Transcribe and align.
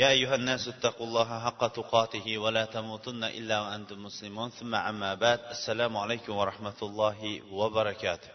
يا 0.00 0.08
أيها 0.16 0.34
الناس 0.34 0.68
اتقوا 0.68 1.06
الله 1.06 1.28
حق 1.44 1.62
تقاته 1.78 2.38
ولا 2.38 2.64
تموتن 2.64 3.24
إلا 3.24 3.60
وأنتم 3.60 3.98
مسلمون 4.02 4.50
ثم 4.50 4.74
عما 4.74 5.14
بعد 5.14 5.40
السلام 5.56 5.96
عليكم 5.96 6.32
ورحمة 6.36 6.78
الله 6.82 7.18
وبركاته 7.58 8.30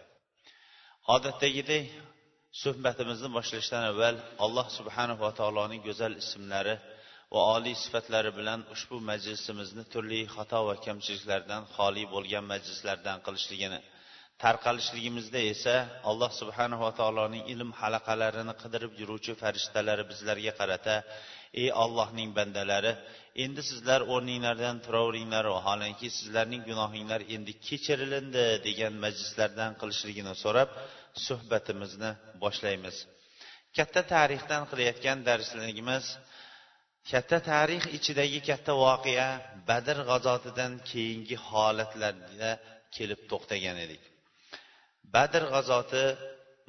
odatdagidek 1.15 1.85
suhbatimizni 2.63 3.29
boshlashdan 3.37 3.83
avval 3.91 4.15
alloh 4.45 4.67
subhanahu 4.77 5.21
va 5.25 5.31
taoloning 5.39 5.81
go'zal 5.87 6.13
ismlari 6.23 6.75
va 7.33 7.41
oliy 7.55 7.75
sifatlari 7.83 8.31
bilan 8.39 8.59
ushbu 8.75 8.97
majlisimizni 9.11 9.83
turli 9.93 10.21
xato 10.35 10.59
va 10.67 10.75
kamchiliklardan 10.85 11.61
xoli 11.75 12.03
bo'lgan 12.13 12.45
majlislardan 12.53 13.17
qilishligini 13.25 13.79
tarqalishligimizda 14.43 15.39
esa 15.53 15.75
alloh 16.09 16.31
subhanahu 16.41 16.81
va 16.87 16.91
taoloning 16.99 17.43
ilm 17.53 17.69
halaqalarini 17.81 18.53
qidirib 18.61 18.91
yuruvchi 19.01 19.33
farishtalari 19.41 20.03
bizlarga 20.11 20.53
qarata 20.59 20.95
ey 21.62 21.68
ollohning 21.84 22.30
bandalari 22.38 22.92
endi 23.44 23.62
sizlar 23.70 24.00
o'rninglardan 24.14 24.76
turaveringlar 24.86 25.44
vaholanki 25.56 26.08
sizlarning 26.18 26.62
gunohinglar 26.70 27.20
endi 27.34 27.52
kechirilindi 27.66 28.44
degan 28.66 28.94
majlislardan 29.04 29.72
qilishligini 29.80 30.34
so'rab 30.44 30.70
suhbatimizni 31.26 32.10
boshlaymiz. 32.42 32.96
Katta 33.76 34.02
tarixdan 34.14 34.62
qilayotgan 34.70 35.18
darsligimiz 35.28 36.04
katta 37.10 37.38
tarix 37.50 37.82
ichidagi 37.98 38.40
katta 38.48 38.72
voqea 38.84 39.28
badr 39.68 39.96
g'azotidan 40.10 40.72
keyingi 40.90 41.36
holatlarda 41.48 42.50
kelib 42.96 43.20
to'xtagan 43.30 43.76
edik. 43.86 44.02
Badr 45.14 45.42
g'azoti 45.54 46.04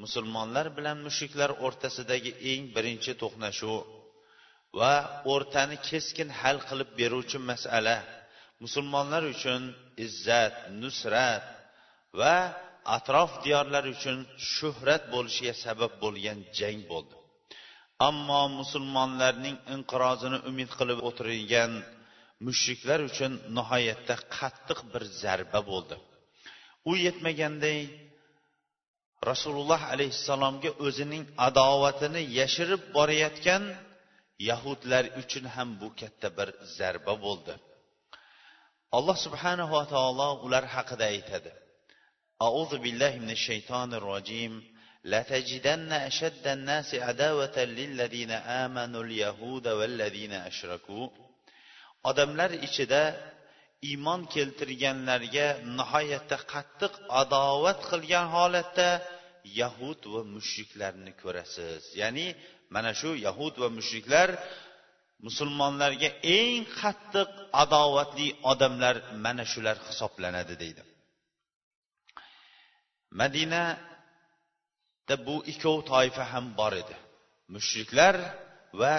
musulmonlar 0.03 0.67
bilan 0.77 0.97
mushriklar 1.07 1.51
o'rtasidagi 1.65 2.31
eng 2.51 2.63
birinchi 2.75 3.11
to'qnashuv 3.21 3.75
va 4.79 4.93
o'rtani 5.33 5.77
keskin 5.89 6.29
hal 6.39 6.57
qilib 6.67 6.89
beruvchi 6.99 7.39
masala. 7.51 7.97
Musulmonlar 8.63 9.23
uchun 9.35 9.61
izzat 10.05 10.55
nusrat 10.81 11.45
va 12.19 12.35
atrof 12.97 13.31
diyorlar 13.45 13.83
uchun 13.95 14.17
shuhrat 14.53 15.03
bo'lishiga 15.13 15.53
sabab 15.65 15.93
bo'lgan 16.03 16.39
jang 16.57 16.79
bo'ldi. 16.91 17.15
Ammo 18.09 18.41
musulmonlarning 18.59 19.57
inqirozini 19.75 20.37
umid 20.49 20.69
qilib 20.79 20.99
o'tirgan 21.09 21.71
mushriklar 22.45 22.99
uchun 23.09 23.31
nihoyatda 23.57 24.15
qattiq 24.37 24.79
bir 24.91 25.03
zarba 25.21 25.59
bo'ldi. 25.71 25.95
U 26.89 26.91
yetmaganday 27.05 27.79
rasululloh 29.29 29.81
alayhissalomga 29.93 30.71
o'zining 30.85 31.23
adovatini 31.47 32.21
yashirib 32.39 32.81
borayotgan 32.95 33.63
yahudlar 34.48 35.04
uchun 35.20 35.44
ham 35.54 35.68
bu 35.80 35.88
katta 36.00 36.28
bir 36.38 36.48
zarba 36.76 37.14
bo'ldi 37.24 37.54
alloh 38.98 39.16
subhanahu 39.26 39.72
va 39.78 39.84
taolo 39.94 40.28
ular 40.46 40.64
haqida 40.74 41.04
aytadi 41.14 41.50
auzu 42.48 42.76
billahi 42.84 43.16
minash 43.22 43.44
shaytonir 43.50 44.02
rojim 44.12 44.54
لتجدن 45.04 45.92
أشد 45.92 46.46
الناس 46.46 46.94
عداوة 46.94 47.56
للذين 47.64 48.30
آمنوا 48.30 49.02
اليهود 49.04 49.68
والذين 49.68 50.32
أشركوا 50.32 51.08
odamlar 52.10 52.50
ichida 52.66 53.02
iymon 53.90 54.20
keltirganlarga 54.34 55.46
nihoyatda 55.78 56.36
qattiq 56.52 56.92
adovat 57.20 57.80
qilgan 57.90 58.26
holatda 58.36 58.88
yahud 59.60 60.00
va 60.12 60.22
mushriklarni 60.34 61.12
ko'rasiz 61.22 61.82
ya'ni 62.00 62.26
mana 62.73 62.91
shu 62.99 63.11
yahud 63.27 63.53
va 63.61 63.69
mushriklar 63.77 64.29
musulmonlarga 65.27 66.09
eng 66.39 66.61
qattiq 66.79 67.29
adovatli 67.63 68.27
odamlar 68.51 68.95
mana 69.25 69.43
shular 69.51 69.77
hisoblanadi 69.87 70.55
deydi. 70.63 70.83
Madinada 73.19 75.15
bu 75.27 75.35
ikkov 75.51 75.77
toifa 75.91 76.23
ham 76.33 76.45
bor 76.59 76.73
edi. 76.81 76.95
Mushriklar 77.55 78.15
va 78.81 78.93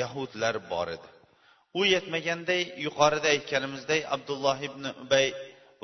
yahudlar 0.00 0.54
bor 0.72 0.88
edi. 0.96 1.08
U 1.78 1.80
yetmaganday 1.94 2.62
yuqorida 2.86 3.28
aytganimizdek 3.34 4.02
abdulloh 4.14 4.58
ibn 4.68 4.84
ubay 5.04 5.26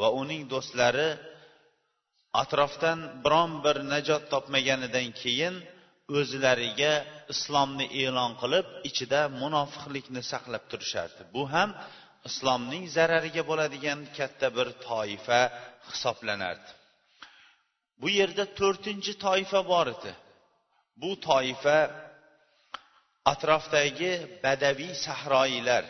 va 0.00 0.08
uning 0.20 0.42
do'stlari 0.52 1.08
atrofdan 2.42 2.98
biron 3.24 3.52
bir 3.64 3.76
najot 3.92 4.22
topmaganidan 4.32 5.08
keyin 5.20 5.54
o'zlariga 6.16 6.92
islomni 7.34 7.86
e'lon 8.02 8.32
qilib 8.42 8.66
ichida 8.88 9.20
munofiqlikni 9.42 10.22
saqlab 10.32 10.64
turishardi. 10.70 11.22
Bu 11.34 11.42
ham 11.54 11.70
islomning 12.28 12.84
zarariga 12.96 13.42
bo'ladigan 13.50 14.00
katta 14.18 14.48
bir 14.56 14.68
toifa 14.88 15.40
hisoblanardi. 15.90 16.70
Bu 18.00 18.08
yerda 18.18 18.44
to'rtinchi 18.60 19.12
toifa 19.26 19.60
bor 19.72 19.86
edi. 19.96 20.12
Bu 21.02 21.10
toifa 21.28 21.78
atrofdagi 23.32 24.12
badaviy 24.44 24.92
sahroyiylar 25.06 25.84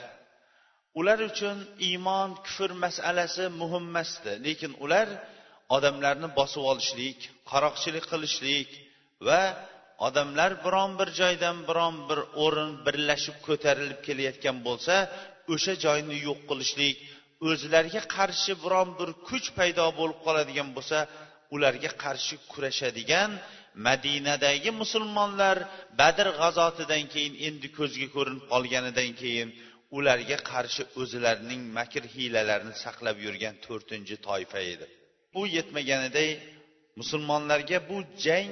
ular 0.98 1.18
uchun 1.30 1.58
iymon 1.88 2.30
kufr 2.44 2.70
masalasi 2.84 3.44
muhim 3.60 3.84
emasdi 3.90 4.32
lekin 4.46 4.72
ular 4.84 5.08
odamlarni 5.76 6.28
bosib 6.38 6.62
olishlik 6.72 7.18
qaroqchilik 7.50 8.04
qilishlik 8.12 8.68
va 9.26 9.42
odamlar 10.06 10.50
biron 10.64 10.90
bir 10.98 11.08
joydan 11.20 11.56
biron 11.68 11.96
bir 12.08 12.20
o'rin 12.44 12.72
birlashib 12.86 13.36
ko'tarilib 13.46 14.00
kelayotgan 14.06 14.56
bo'lsa 14.66 14.94
o'sha 15.54 15.74
joyni 15.84 16.16
yo'q 16.28 16.40
qilishlik 16.50 16.96
o'zlariga 17.48 18.02
qarshi 18.16 18.52
biron 18.64 18.88
bir 18.98 19.10
kuch 19.28 19.48
paydo 19.58 19.86
bo'lib 20.00 20.18
qoladigan 20.26 20.68
bo'lsa 20.76 20.98
ularga 21.54 21.90
qarshi 22.04 22.34
kurashadigan 22.52 23.30
madinadagi 23.86 24.70
musulmonlar 24.82 25.56
badr 26.00 26.26
g'azotidan 26.40 27.04
keyin 27.12 27.34
endi 27.48 27.68
ko'zga 27.78 28.08
ko'rinib 28.16 28.44
qolganidan 28.52 29.10
keyin 29.20 29.48
ularga 29.98 30.38
qarshi 30.50 30.82
o'zlarining 31.00 31.62
makr 31.78 32.02
hiylalarini 32.14 32.74
saqlab 32.84 33.16
yurgan 33.26 33.54
to'rtinchi 33.66 34.16
toifa 34.28 34.60
edi. 34.72 34.86
Bu 35.34 35.42
yetmaganiday 35.56 36.30
musulmonlarga 37.00 37.78
bu 37.90 37.98
jang 38.26 38.50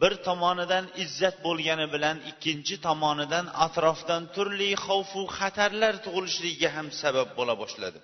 bir 0.00 0.12
tomonidan 0.26 0.84
izzat 1.04 1.36
bo'lgani 1.46 1.86
bilan 1.94 2.16
ikkinchi 2.30 2.76
tomonidan 2.86 3.46
atrofdan 3.66 4.22
turli 4.34 4.70
xavfu 4.86 5.22
xatarlar 5.38 5.94
tug'ilishligiga 6.04 6.68
ham 6.76 6.86
sabab 7.02 7.28
bo'la 7.38 7.54
boshladi. 7.62 7.98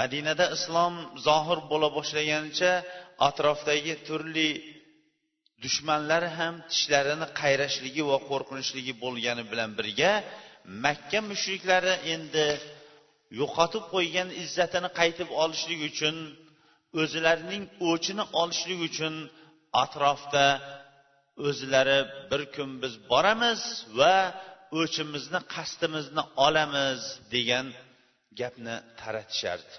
Madinada 0.00 0.46
islom 0.56 0.94
zohir 1.26 1.58
bo'la 1.70 1.88
boshlaganicha 1.96 2.72
atrofdagi 3.28 3.94
turli 4.08 4.50
dushmanlari 5.64 6.30
ham 6.38 6.54
tishlarini 6.70 7.26
qayrashligi 7.40 8.02
va 8.10 8.18
qo'rqinishligi 8.30 8.92
bo'lgani 9.04 9.44
bilan 9.50 9.70
birga 9.78 10.12
makka 10.84 11.20
mushriklari 11.30 11.94
endi 12.14 12.46
yo'qotib 13.40 13.84
qo'ygan 13.94 14.28
izzatini 14.42 14.88
qaytib 15.00 15.28
olishlik 15.42 15.80
uchun 15.90 16.16
o'zlarining 17.02 17.64
o'chini 17.90 18.24
olishlik 18.40 18.80
uchun 18.88 19.14
atrofda 19.84 20.46
o'zlari 21.48 22.00
bir 22.30 22.42
kun 22.54 22.70
biz 22.82 22.94
boramiz 23.10 23.62
va 23.98 24.16
o'chimizni 24.80 25.40
qasdimizni 25.54 26.22
olamiz 26.46 27.00
degan 27.34 27.66
gapni 28.40 28.76
taratishardi 29.00 29.74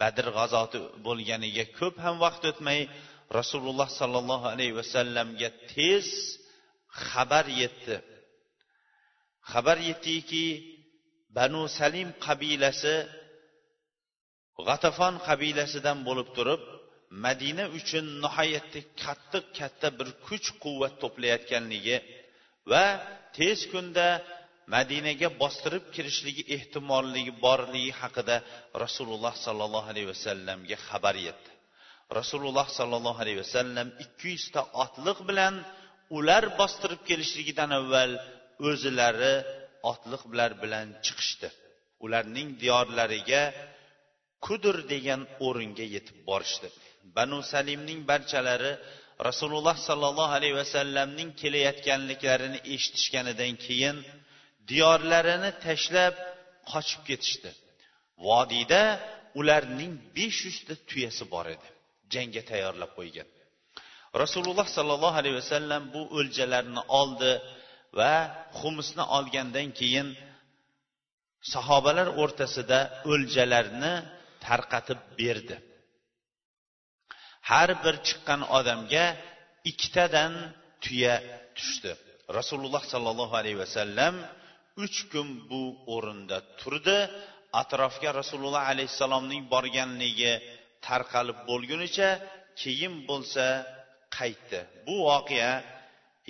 badr 0.00 0.26
g'azoti 0.36 0.78
bo'lganiga 1.06 1.64
ko'p 1.78 1.94
ham 2.04 2.16
vaqt 2.24 2.42
o'tmay 2.50 2.80
rasululloh 3.38 3.88
sollallohu 4.00 4.46
alayhi 4.54 4.74
vasallamga 4.80 5.48
tez 5.72 6.06
xabar 7.10 7.46
yetdi. 7.62 7.96
Xabar 9.52 9.78
yetdiki 9.88 10.46
banu 11.36 11.62
salim 11.78 12.08
qabilasi 12.26 12.96
g'atafon 14.66 15.14
qabilasidan 15.28 15.98
bo'lib 16.08 16.28
turib 16.36 16.62
madina 17.24 17.64
uchun 17.78 18.06
nihoyatda 18.24 18.80
qattiq 19.02 19.44
katta 19.58 19.88
bir 19.98 20.08
kuch 20.26 20.46
quvvat 20.62 20.94
to'playotganligi 21.02 21.96
va 22.70 22.84
tez 23.36 23.58
kunda 23.72 24.06
madinaga 24.74 25.28
bostirib 25.42 25.84
kirishligi 25.94 26.42
ehtimolligi 26.56 27.32
borligi 27.44 27.92
haqida 28.00 28.36
rasululloh 28.84 29.34
sollallohu 29.46 29.88
alayhi 29.92 30.08
vasallamga 30.14 30.76
xabar 30.88 31.16
yetdi. 31.26 31.50
Rasululloh 32.18 32.66
sollallohu 32.78 33.18
alayhi 33.24 33.40
vasallam 33.44 33.88
ikki 34.04 34.28
yuzta 34.36 34.60
otliq 34.84 35.18
bilan 35.28 35.54
ular 36.16 36.44
bostirib 36.60 37.00
kelishligidan 37.08 37.70
avval 37.80 38.12
o'zilari 38.68 39.34
otliq 39.92 40.22
bilan 40.32 40.52
bilan 40.62 40.86
chiqishdi. 41.04 41.48
Ularning 42.04 42.48
diyorlariga 42.62 43.42
kudur 44.46 44.76
degan 44.92 45.20
o'ringa 45.46 45.86
yetib 45.94 46.18
borishdi. 46.28 46.68
Banu 47.16 47.38
salimning 47.52 48.00
barchalari 48.10 48.72
rasululloh 49.28 49.76
sollallohu 49.88 50.32
alayhi 50.38 50.56
vasallamning 50.62 51.30
kelayotganliklarini 51.40 52.58
eshitishganidan 52.74 53.52
keyin 53.66 53.96
diyorlarini 54.70 55.50
tashlab 55.66 56.14
qochib 56.72 57.02
ketishdi. 57.08 57.50
Vodiyda 58.26 58.82
ularning 59.40 59.92
besh 60.16 60.38
yuzta 60.46 60.74
tuyasi 60.88 61.24
bor 61.34 61.46
edi. 61.54 61.68
Jangga 62.14 62.42
tayyorlab 62.50 62.92
qo'ygan. 62.98 63.28
Rasululloh 64.22 64.66
sollallohu 64.76 65.16
alayhi 65.20 65.36
vasallam 65.42 65.82
bu 65.94 66.02
o'ljalarni 66.18 66.82
oldi 67.00 67.32
va 67.98 68.14
xumusni 68.58 69.04
olgandan 69.16 69.68
keyin 69.80 70.08
sahobalar 71.52 72.08
o'rtasida 72.22 72.78
o'ljalarni 73.12 73.94
tarqatib 74.46 75.00
berdi. 75.20 75.56
Har 77.50 77.70
bir 77.84 77.94
chiqqan 78.06 78.40
odamga 78.58 79.04
ikkitadan 79.70 80.32
tuya 80.84 81.14
tushdi. 81.56 81.92
Rasululloh 82.38 82.82
sollallohu 82.92 83.34
alayhi 83.40 83.58
vasallam 83.64 84.14
uch 84.84 84.98
kun 85.12 85.28
bu 85.50 85.62
o'rinda 85.94 86.38
turdi. 86.60 86.98
Atrofga 87.62 88.10
rasululloh 88.20 88.62
alayhissalomning 88.72 89.42
borganligi 89.54 90.32
tarqalib 90.86 91.38
bo'lgunicha 91.50 92.10
keyin 92.60 92.94
bo'lsa 93.08 93.46
qaytdi. 94.18 94.60
Bu 94.86 94.94
voqea 95.10 95.52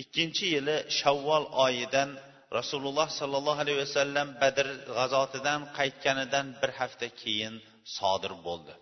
ikkinchi 0.01 0.45
yili 0.55 0.77
shavvol 0.99 1.45
oyidan 1.65 2.09
rasululloh 2.57 3.07
sollallohu 3.19 3.59
alayhi 3.63 3.79
vasallam 3.85 4.27
badr 4.41 4.67
g'azotidan 4.97 5.59
qaytganidan 5.77 6.45
bir 6.61 6.71
hafta 6.79 7.07
keyin 7.21 7.53
sodir 7.97 8.33
bo'ldi. 8.47 8.73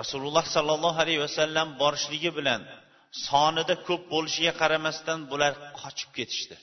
Rasululloh 0.00 0.44
sollallohu 0.56 0.98
alayhi 1.04 1.20
vasallam 1.26 1.68
borishligi 1.82 2.30
bilan 2.38 2.60
sonida 3.28 3.74
ko'p 3.88 4.02
bo'lishiga 4.12 4.52
qaramasdan 4.60 5.20
bular 5.30 5.52
qochib 5.80 6.10
ketishdi. 6.18 6.56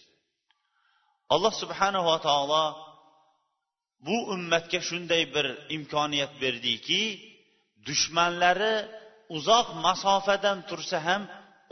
Alloh 1.33 1.53
subhanava 1.61 2.15
taolo 2.27 2.65
bu 4.07 4.17
ummatga 4.35 4.79
shunday 4.89 5.23
bir 5.35 5.45
imkoniyat 5.77 6.33
berdiki 6.43 7.01
dushmanlari 7.87 8.75
uzoq 9.37 9.67
masofadan 9.85 10.57
tursa 10.69 10.97
ham 11.07 11.21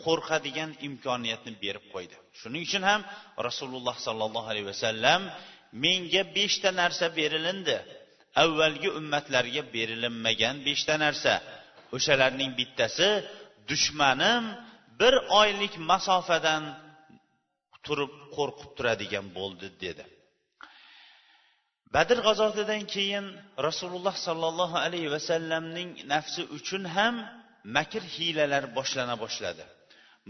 qo'rqadigan 0.03 0.71
imkoniyatni 0.87 1.53
berib 1.63 1.85
qo'ydi. 1.93 2.15
Shuning 2.39 2.63
uchun 2.67 2.83
ham 2.89 3.01
rasululloh 3.47 3.95
sollallohu 4.07 4.47
alayhi 4.51 4.67
vasallam 4.73 5.21
menga 5.83 6.23
beshta 6.37 6.69
narsa 6.81 7.05
berilindi. 7.19 7.77
Avvalgi 8.43 8.89
ummatlarga 8.99 9.63
berilinmagan 9.75 10.55
beshta 10.67 10.95
narsa. 11.05 11.33
O'shalarning 11.95 12.51
bittasi 12.59 13.09
dushmanim 13.69 14.43
bir 14.99 15.13
oylik 15.41 15.73
masofadan 15.91 16.63
turib 17.85 18.13
qo'rqib 18.35 18.71
turadigan 18.77 19.27
bo'ldi 19.37 19.67
dedi. 19.83 20.03
Badr 21.95 22.17
g'azotidan 22.27 22.83
keyin 22.93 23.25
rasululloh 23.67 24.15
sollallohu 24.27 24.77
alayhi 24.85 25.09
vasallamning 25.15 25.89
nafsi 26.13 26.41
uchun 26.57 26.83
ham 26.95 27.15
makr 27.75 28.03
hiylalar 28.15 28.63
boshlana 28.77 29.15
boshladi. 29.23 29.63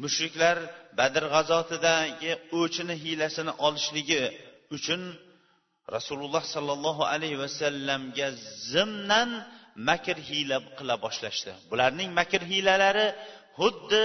Mushriklar 0.04 0.58
badr 1.00 1.24
g'azotidagi 1.36 2.32
o'chini 2.62 2.96
hiylasini 3.04 3.54
olishligi 3.68 4.22
uchun 4.78 5.02
rasululloh 5.96 6.44
sollallohu 6.56 7.04
alayhi 7.14 7.38
vasallamga 7.44 8.28
zimdan 8.74 9.30
makr 9.90 10.18
hiyla 10.30 10.58
qila 10.78 10.96
boshlashdi. 11.06 11.52
Bularning 11.72 12.10
makr 12.20 12.42
hiylalari 12.52 13.08
xuddi 13.60 14.04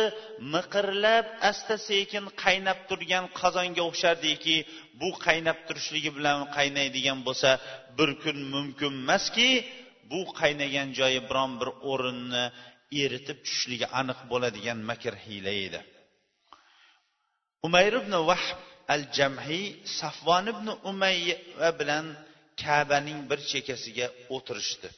miqirlab 0.54 1.26
asta 1.50 1.74
sekin 1.88 2.24
qaynab 2.42 2.78
turgan 2.88 3.24
qozonga 3.40 3.82
o'xshardiki 3.90 4.56
bu 5.00 5.08
qaynab 5.26 5.58
turishligi 5.66 6.10
bilan 6.16 6.38
qaynaydigan 6.56 7.18
bo'lsa 7.26 7.50
bir 7.98 8.10
kun 8.22 8.38
mumkin 8.54 8.92
emaski 9.02 9.50
bu 10.10 10.20
qaynagan 10.40 10.88
joyi 10.98 11.20
biron 11.28 11.52
bir 11.60 11.70
o'rinni 11.90 12.44
eritib 13.02 13.38
tushishligi 13.44 13.86
aniq 14.00 14.20
bo'ladigan 14.30 14.78
makr 14.90 15.14
hiyla 15.26 15.52
edi. 15.66 15.80
Umayr 17.66 17.92
ibn 18.02 18.14
vahb 18.30 18.58
al 18.94 19.02
jamhiy 19.16 19.66
safvon 20.00 20.46
ibn 20.52 20.66
umayya 20.90 21.36
bilan 21.80 22.06
kabaning 22.62 23.20
bir 23.30 23.40
chekkasiga 23.50 24.06
o'tirishdi. 24.34 24.88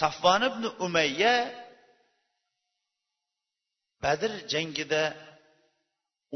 Safvon 0.00 0.42
ibn 0.50 0.64
umayya 0.86 1.34
badr 4.04 4.30
jangida 4.52 5.02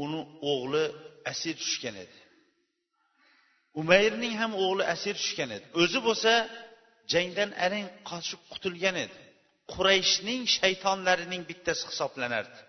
uni 0.03 0.21
o'g'li 0.51 0.85
asir 1.31 1.55
tushgan 1.63 1.95
edi. 2.03 2.17
Umayrning 3.81 4.33
ham 4.41 4.51
o'g'li 4.65 4.83
asir 4.95 5.15
tushgan 5.21 5.49
edi. 5.57 5.65
O'zi 5.81 5.99
bo'lsa 6.07 6.33
jangdan 7.13 7.49
arang 7.65 7.87
qochib 8.09 8.41
qutulgan 8.51 8.95
edi. 9.05 9.17
Qurayshning 9.73 10.41
shaytonlarining 10.57 11.43
bittasi 11.49 11.83
hisoblanardi. 11.91 12.59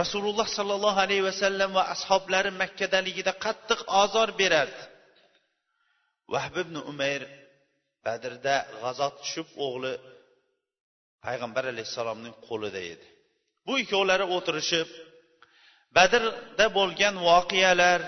Rasululloh 0.00 0.46
sollallohu 0.58 0.98
alayhi 1.06 1.24
vasallam 1.30 1.70
va 1.78 1.84
ashoblari 1.94 2.50
makkadaligida 2.62 3.32
qattiq 3.44 3.80
ozor 4.02 4.28
berardi. 4.40 4.82
Vahb 6.32 6.54
ibn 6.64 6.76
umayr 6.90 7.22
badrda 8.06 8.56
g'azot 8.82 9.14
tushib 9.22 9.48
o'g'li 9.66 9.92
payg'ambar 11.24 11.64
alayhissalomning 11.72 12.34
qo'lida 12.48 12.80
edi. 12.92 13.06
Bu 13.66 13.72
ikkovlari 13.82 14.26
o'tirishib 14.36 14.88
badrda 15.96 16.66
bo'lgan 16.78 17.14
voqealar 17.28 18.00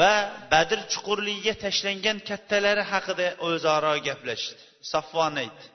va 0.00 0.14
badr 0.52 0.78
chuqurligiga 0.92 1.54
tashlangan 1.64 2.18
kattalari 2.28 2.84
haqida 2.92 3.26
o'zaro 3.48 3.94
gaplashdi. 4.08 4.62
Safvon 4.92 5.34
aytdi 5.44 5.66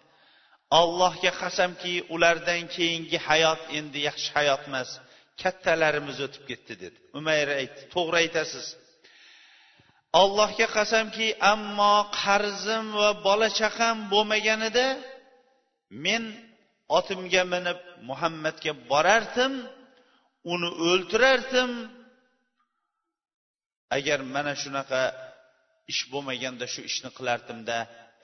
allohga 0.79 1.31
qasamki 1.41 1.93
ulardan 2.15 2.63
keyingi 2.75 3.17
hayot 3.27 3.61
endi 3.77 3.99
yaxshi 4.09 4.29
hayot 4.37 4.61
emas. 4.69 4.89
Kattalarimiz 5.41 6.17
o'tib 6.25 6.43
ketdi 6.49 6.73
dedi. 6.83 6.97
Umayr 7.19 7.47
aytdi 7.61 7.81
to'g'ri 7.93 8.17
aytasiz. 8.23 8.65
Allohga 10.21 10.67
qasamki 10.77 11.27
ammo 11.53 11.95
qarzim 12.21 12.85
va 12.99 13.09
bola 13.27 13.49
chaqam 13.59 13.97
bo'lmaganida 14.13 14.87
men 16.05 16.23
otimga 16.97 17.43
minib 17.53 17.79
muhammadga 18.09 18.73
borardim 18.91 19.53
uni 20.53 20.69
o'ltirardim 20.89 21.71
agar 23.97 24.19
mana 24.35 24.53
shunaqa 24.63 25.01
ish 25.91 26.01
bo'lmaganda 26.11 26.65
shu 26.73 26.81
ishni 26.89 27.09
qilardimda 27.17 27.77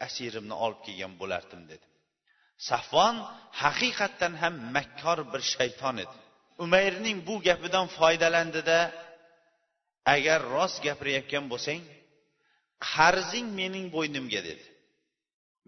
asirimni 0.08 0.56
olib 0.66 0.80
kelgan 0.86 1.14
bo'lardim 1.22 1.62
dedi. 1.72 1.86
Safvon 2.70 3.16
haqiqatdan 3.64 4.34
ham 4.42 4.56
makkor 4.76 5.20
bir 5.32 5.42
shayton 5.54 5.96
edi. 6.06 6.18
Umayrning 6.64 7.18
bu 7.28 7.36
gapidan 7.48 7.86
foydalandida 7.98 8.80
agar 10.16 10.40
rost 10.56 10.78
gapirayotgan 10.88 11.46
bo'lsang 11.52 11.82
qarzing 12.90 13.48
mening 13.60 13.86
bo'ynimga 13.96 14.42
dedi. 14.50 14.66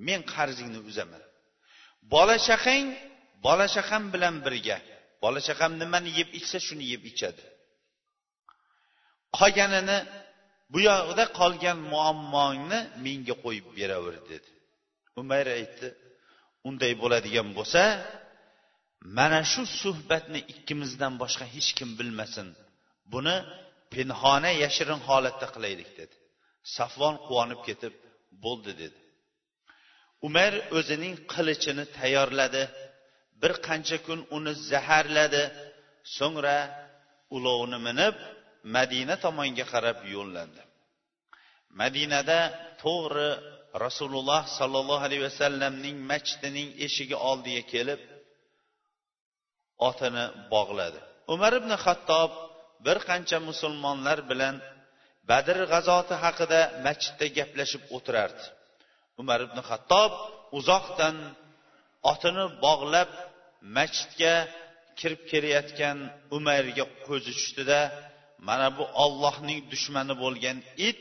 Men 0.08 0.22
qarzingni 0.34 0.80
uzaman. 0.90 1.24
Bola 2.14 2.38
chaqang 2.48 2.86
bola 3.46 3.68
chaqam 3.76 4.04
bilan 4.14 4.36
birga. 4.46 4.78
Bola 5.24 5.40
chaqam 5.48 5.72
nimani 5.82 6.10
yeb 6.20 6.30
ichsa 6.40 6.58
shuni 6.68 6.86
yeb 6.94 7.04
ichadi. 7.12 7.44
Qolganini 9.38 9.98
bu 10.72 10.80
yog'ida 10.90 11.26
qolgan 11.40 11.78
muammongni 11.92 12.80
menga 13.06 13.36
qo'yib 13.44 13.68
beraver 13.78 14.16
dedi. 14.32 14.50
Umayr 15.22 15.48
aytdi 15.60 15.88
unday 16.70 16.94
bo'ladigan 17.02 17.48
bo'lsa 17.58 17.82
mana 19.18 19.40
shu 19.52 19.64
suhbatni 19.82 20.40
ikkimizdan 20.54 21.14
boshqa 21.22 21.46
hech 21.56 21.70
kim 21.78 21.90
bilmasin. 22.00 22.48
Buni 23.14 23.36
pinhona 23.94 24.52
yashirin 24.64 25.02
holatda 25.08 25.48
qilaylik 25.56 25.90
dedi. 26.00 26.16
Safvon 26.76 27.16
quvonib 27.28 27.62
ketib 27.68 27.94
bo'ldi 28.44 28.72
dedi. 28.82 29.00
Umar 30.28 30.54
o'zining 30.78 31.16
qilichini 31.34 31.86
tayyorladi. 31.98 32.64
Bir 33.42 33.54
qancha 33.68 33.98
kun 34.08 34.20
uni 34.38 34.54
zaharladi. 34.72 35.44
So'ngra 36.18 36.58
ulovni 37.36 37.80
minib 37.88 38.16
madina 38.76 39.16
tomonga 39.26 39.66
qarab 39.74 40.00
yo'llandi. 40.16 40.62
Madinada 41.82 42.40
to'g'ri 42.84 43.30
rasululloh 43.86 44.42
sollallohu 44.60 45.06
alayhi 45.08 45.24
vasallamning 45.30 45.96
masjidining 46.12 46.70
eshigi 46.86 47.18
oldiga 47.30 47.64
kelib 47.74 48.02
otini 49.88 50.26
bog'ladi. 50.54 51.00
Umar 51.34 51.54
ibn 51.60 51.72
xattob 51.86 52.32
bir 52.86 52.98
qancha 53.10 53.38
musulmonlar 53.50 54.20
bilan 54.32 54.56
badr 55.30 55.58
g'azoti 55.72 56.16
haqida 56.24 56.62
masjidda 56.86 57.28
gaplashib 57.38 57.84
o'tirardi. 57.96 58.44
Umar 59.22 59.40
ibn 59.48 59.60
xattob 59.70 60.12
uzoqdan 60.60 61.16
otini 62.12 62.46
bog'lab 62.66 63.12
masjidga 63.78 64.36
kirib 65.00 65.22
kelayotgan 65.32 65.98
umarga 66.38 66.86
ko'zi 67.08 67.32
tushdida 67.38 67.80
mana 68.48 68.68
bu 68.78 68.84
ollohning 69.04 69.60
dushmani 69.72 70.16
bo'lgan 70.24 70.58
it 70.90 71.00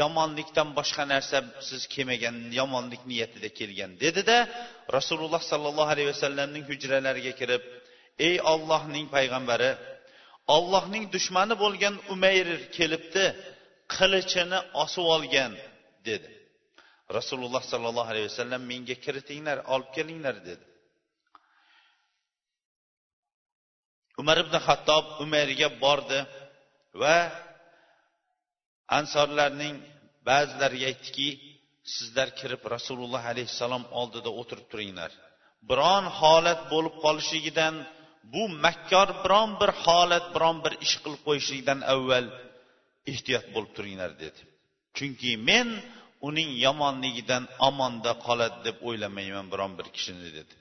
yomonlikdan 0.00 0.68
boshqa 0.78 1.04
narsa 1.12 1.38
siz 1.68 1.82
kelmagan 1.94 2.36
yomonlik 2.60 3.02
niyatida 3.10 3.48
kelgan 3.58 3.90
dedida 4.04 4.36
rasululloh 4.96 5.42
sollallohu 5.50 5.90
alayhi 5.94 6.10
vasallamning 6.14 6.64
hujralariga 6.70 7.32
kirib 7.40 7.62
ey 8.28 8.36
ollohning 8.52 9.06
payg'ambari 9.16 9.70
ollohning 10.56 11.04
dushmani 11.14 11.54
bo'lgan 11.64 11.94
umayr 12.14 12.48
kelibdi 12.76 13.24
qilichini 13.94 14.58
osib 14.82 15.06
olgan 15.14 15.52
dedi. 16.08 16.30
Rasululloh 17.18 17.62
sollallohu 17.72 18.10
alayhi 18.12 18.28
vasallam 18.30 18.62
menga 18.72 18.96
kiritinglar 19.04 19.58
olib 19.74 19.90
kelinglar 19.96 20.36
dedi. 20.48 20.64
Umar 24.20 24.36
ibn 24.44 24.54
hattob 24.66 25.04
umayrga 25.24 25.68
bordi 25.84 26.18
va 27.02 27.16
ansorlarning 28.98 29.74
ba'zilariga 30.28 30.86
aytdiki 30.92 31.28
sizlar 31.94 32.28
kirib 32.40 32.62
rasululloh 32.74 33.22
alayhissalom 33.32 33.84
oldida 34.00 34.30
o'tirib 34.40 34.66
turinglar. 34.72 35.10
Biron 35.70 36.04
holat 36.20 36.60
bo'lib 36.72 36.94
qolishligidan 37.04 37.74
bu 38.32 38.42
makkor 38.64 39.08
biron 39.24 39.50
bir 39.60 39.70
holat 39.84 40.26
biron 40.34 40.56
bir 40.64 40.72
ish 40.86 40.96
qilib 41.02 41.22
qo'yishlikdan 41.28 41.80
avval 41.94 42.26
ehtiyot 43.12 43.46
bo'lib 43.54 43.72
turinglar 43.76 44.10
dedi. 44.24 44.40
Chunki 44.96 45.30
men 45.48 45.68
uning 46.28 46.50
yomonligidan 46.64 47.44
omonda 47.68 48.12
qoladi 48.26 48.58
deb 48.66 48.76
o'ylamayman 48.88 49.46
biron 49.52 49.72
bir 49.78 49.86
kishini 49.96 50.30
dedi. 50.38 50.54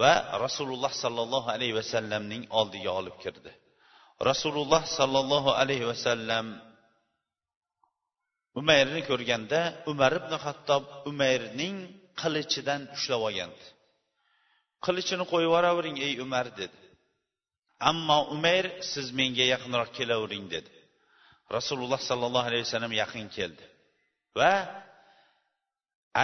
Va 0.00 0.12
rasululloh 0.44 0.92
sollallohu 1.02 1.48
alayhi 1.56 1.74
vasallamning 1.80 2.42
oldiga 2.58 2.90
olib 3.00 3.16
kirdi. 3.24 3.50
Rasululloh 4.30 4.82
sollallohu 4.98 5.50
alayhi 5.62 5.86
vasallam 5.92 6.46
umayrni 8.60 9.00
ko'rganda 9.10 9.60
umar 9.90 10.12
ibn 10.20 10.32
hattob 10.44 10.84
umayrning 11.10 11.76
qilichidan 12.20 12.80
ushlab 12.96 13.20
olgandi. 13.28 13.64
Qilichini 14.84 15.24
qo'yib 15.32 15.48
yuboravering 15.48 15.96
ey 16.06 16.12
umar 16.24 16.46
dedi. 16.60 16.78
Ammo 17.90 18.18
umayr 18.34 18.66
siz 18.92 19.06
menga 19.18 19.44
yaqinroq 19.54 19.90
kelavering 19.98 20.44
dedi. 20.54 20.72
Rasululloh 21.56 22.00
sollallohu 22.10 22.46
alayhi 22.50 22.64
vasallam 22.66 22.92
yaqin 23.02 23.26
keldi. 23.36 23.64
Va 24.38 24.54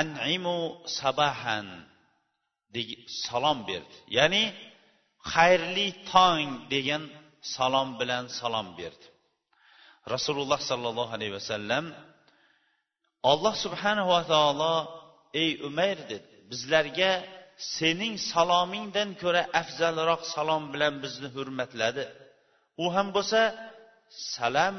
animu 0.00 0.58
sabahan 1.00 1.66
salom 3.26 3.58
berdi. 3.68 3.96
Ya'ni 4.16 4.44
xayrli 5.32 5.88
tong 6.12 6.48
degan 6.72 7.02
salom 7.54 7.88
bilan 8.00 8.24
salom 8.40 8.68
berdi. 8.78 9.06
Rasululloh 10.14 10.60
sollallohu 10.70 11.12
alayhi 11.16 11.34
vasallam 11.40 11.84
olloh 13.30 13.54
subhanava 13.64 14.20
taolo 14.32 14.76
ey 15.42 15.50
umayr 15.68 15.98
dedi. 16.10 16.28
Bizlarga 16.50 17.12
sening 17.76 18.14
salomingdan 18.32 19.10
ko'ra 19.22 19.42
afzalroq 19.60 20.22
salom 20.34 20.64
bilan 20.74 20.94
bizni 21.04 21.28
hurmatladi. 21.36 22.04
U 22.82 22.86
ham 22.94 23.08
bo'lsa 23.16 23.40
salam 24.36 24.76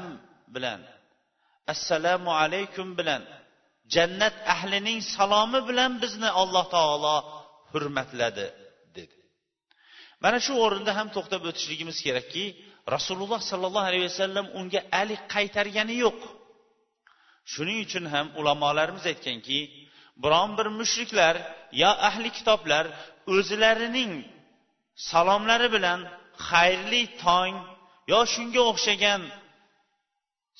bilan 0.54 0.80
assalomu 1.72 2.30
alaykum 2.42 2.88
bilan 2.98 3.22
jannat 3.94 4.36
ahlining 4.54 4.98
salomi 5.16 5.60
bilan 5.68 5.92
bizni 6.02 6.30
alloh 6.42 6.64
taolo 6.76 7.16
hurmatladi 7.72 8.46
dedi. 8.96 9.16
Mana 10.24 10.38
shu 10.46 10.52
o'rinda 10.64 10.92
ham 10.98 11.08
to'xtab 11.16 11.42
o'tishligimiz 11.50 11.98
kerakki 12.06 12.44
rasululloh 12.94 13.40
sollallohu 13.50 13.88
alayhi 13.90 14.06
vasallam 14.10 14.46
unga 14.58 14.80
alik 15.02 15.22
qaytargani 15.34 15.94
yo'q. 16.04 16.20
Shuning 17.52 17.78
uchun 17.86 18.04
ham 18.12 18.26
ulamolarimiz 18.40 19.04
aytganki 19.12 19.58
biron 20.22 20.50
bir 20.58 20.66
mushriklar 20.78 21.34
yo 21.82 21.90
ahli 22.08 22.28
kitoblar 22.38 22.84
o'zlarining 23.34 24.12
salomlari 25.10 25.68
bilan 25.76 26.00
xayrli 26.48 27.02
tong 27.24 27.54
yo 28.12 28.20
shunga 28.34 28.62
o'xshagan 28.70 29.22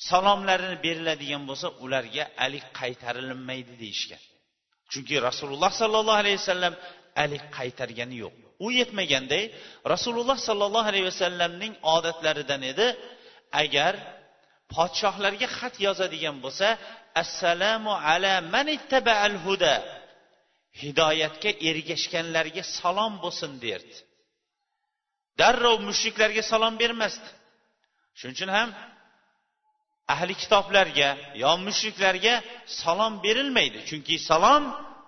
salomlarini 0.09 0.77
beriladigan 0.85 1.43
bo'lsa 1.49 1.67
ularga 1.83 2.23
alik 2.45 2.65
qaytarilmaydi 2.79 3.73
deyishgan. 3.83 4.21
Chunki 4.91 5.15
rasululloh 5.27 5.71
sollallohu 5.81 6.19
alayhi 6.23 6.39
vasallam 6.41 6.73
alik 7.23 7.43
qaytargani 7.57 8.15
yo'q. 8.23 8.35
U 8.65 8.67
yetmaganday 8.79 9.43
rasululloh 9.93 10.37
sollallohu 10.47 10.87
alayhi 10.91 11.07
vasallamning 11.11 11.73
odatlaridan 11.95 12.61
edi 12.71 12.87
agar 13.63 13.93
podshohlarga 14.73 15.47
xat 15.57 15.75
yozadigan 15.85 16.35
bo'lsa 16.45 16.67
assalomu 17.23 17.93
ala 18.11 18.33
man 18.53 18.67
al 19.27 19.35
huda 19.45 19.75
hidoyatga 20.81 21.51
ergashganlarga 21.69 22.63
salom 22.77 23.13
bo'lsin 23.23 23.51
derdi. 23.65 23.95
Darrov 25.39 25.77
mushriklarga 25.89 26.43
salom 26.51 26.73
bermasdi. 26.81 27.29
Shuning 28.17 28.35
uchun 28.37 28.51
ham 28.57 28.69
ahli 30.13 30.33
kitoblarga 30.41 31.09
yo 31.43 31.51
mushriklarga 31.67 32.35
salom 32.81 33.13
berilmaydi. 33.25 33.79
Chunki 33.89 34.15
salom 34.29 34.63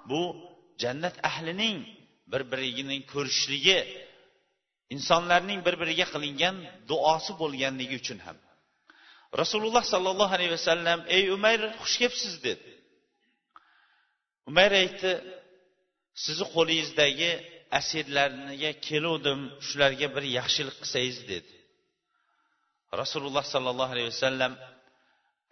bu 0.10 0.22
jannat 0.82 1.16
ahlining 1.30 1.78
bir 2.32 2.42
birining 2.52 3.02
ko'rishligi 3.14 3.80
insonlarning 4.96 5.60
bir 5.68 5.76
biriga 5.82 6.06
qilingan 6.14 6.56
duosi 6.90 7.32
bo'lganligi 7.42 7.96
uchun 8.02 8.20
ham. 8.26 8.38
Rasululloh 9.42 9.84
sollallohu 9.94 10.34
alayhi 10.38 10.54
vasallam 10.58 11.00
ey 11.16 11.24
umayr 11.36 11.62
xush 11.82 11.96
kelibsiz? 12.02 12.34
dedi. 12.48 12.70
Umayr 14.50 14.72
aytdi 14.84 15.12
sizni 16.24 16.46
qo'lingizdagi 16.56 17.32
asirlarga 17.80 18.72
keluvdim 18.88 19.40
shularga 19.68 20.08
bir 20.16 20.24
yaxshilik 20.38 20.76
qilsangiz 20.82 21.20
dedi. 21.32 21.54
Rasululloh 23.02 23.46
sollallohu 23.54 23.92
alayhi 23.96 24.10
vasallam 24.14 24.54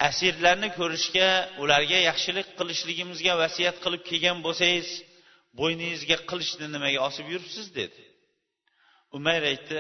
asirlarni 0.10 0.70
ko'rishga 0.80 1.30
ularga 1.62 2.00
yaxshilik 2.10 2.48
qilishligimizga 2.60 3.34
vasiyat 3.44 3.78
qilib 3.84 4.04
kelgan 4.10 4.38
bo'lsangiz 4.46 4.90
bo'yningizga 5.60 6.18
qilichni 6.30 6.68
nimaga 6.75 7.00
osib 7.10 7.25
yuribsiz? 7.34 7.66
dedi. 7.80 8.02
Umayr 9.18 9.44
aytdi 9.52 9.80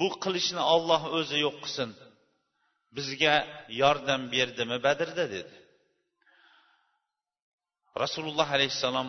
bu 0.00 0.08
qilichni 0.24 0.62
olloh 0.74 1.02
o'zi 1.18 1.36
yo'q 1.46 1.56
qilsin. 1.64 1.90
Bizga 2.96 3.34
yordam 3.82 4.22
berdimi 4.34 4.78
badrda 4.86 5.24
dedi. 5.34 5.54
Rasululloh 8.02 8.48
alayhissalom 8.56 9.08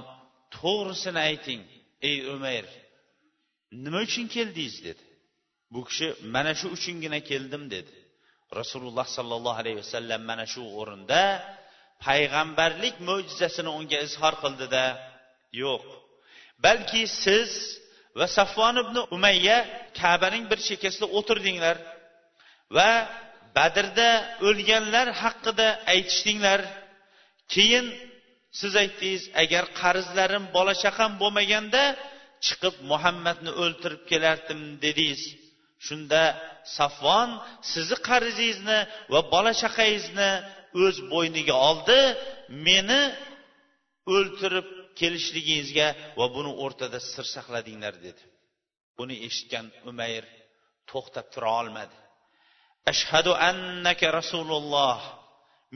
to'g'risini 0.58 1.22
ayting 1.30 1.62
ey 2.10 2.18
umayr 2.36 2.66
nima 3.84 4.00
uchun 4.08 4.26
keldingiz 4.36 4.76
dedi. 4.88 5.04
Bu 5.74 5.80
kishi 5.88 6.08
mana 6.36 6.52
shu 6.60 6.68
uchungina 6.76 7.20
keldim 7.30 7.64
dedi. 7.76 7.94
Rasululloh 8.60 9.08
sollallohu 9.18 9.60
alayhi 9.62 9.80
vasallam 9.84 10.22
mana 10.30 10.46
shu 10.54 10.64
o'rinda 10.80 11.24
payg'ambarlik 12.06 12.96
mo'jizasini 13.10 13.72
unga 13.80 13.98
izhor 14.08 14.34
qildida 14.44 14.86
yo'q 15.62 15.84
balki 16.66 17.04
siz 17.24 17.52
va 18.20 18.28
safvon 18.38 18.76
ibn 18.84 18.98
umayya 19.16 19.58
kabaning 20.02 20.44
bir 20.52 20.60
chekkasida 20.68 21.06
o'tirdinglar 21.18 21.78
va 22.78 22.90
badrda 23.58 24.10
o'lganlar 24.48 25.08
haqida 25.24 25.68
aytishdinglar. 25.94 26.62
Keyin 27.54 27.86
siz 28.60 28.74
aytdingiz 28.84 29.24
agar 29.44 29.64
qarzlarim 29.82 30.46
bola 30.56 30.74
chaqam 30.84 31.12
bo'lmaganda 31.22 31.84
chiqib 32.46 32.76
muhammadni 32.92 33.52
o'ltirib 33.64 34.04
kelardim 34.12 34.62
dedingiz. 34.86 35.24
Shunda 35.86 36.24
safvon 36.78 37.30
sizni 37.72 37.98
qarzingizni 38.10 38.80
va 39.14 39.22
bola 39.34 39.54
chaqangizni 39.62 40.32
o'z 40.84 40.98
bo'yniga 41.14 41.56
oldi 41.70 42.00
meni 42.68 43.02
o'ltirib 44.16 44.68
kelishligingizga 45.00 45.88
va 46.20 46.26
buni 46.36 46.52
o'rtada 46.64 47.00
sir 47.12 47.26
saqladinglar 47.36 47.96
dedi. 48.08 48.24
Buni 48.98 49.16
eshitgan 49.28 49.66
umayr 49.92 50.24
to'xtab 50.92 51.26
tura 51.34 51.50
olmadi. 51.62 51.98
Ashhadu 52.92 53.32
annaka 53.50 54.08
rasululloh. 54.20 55.00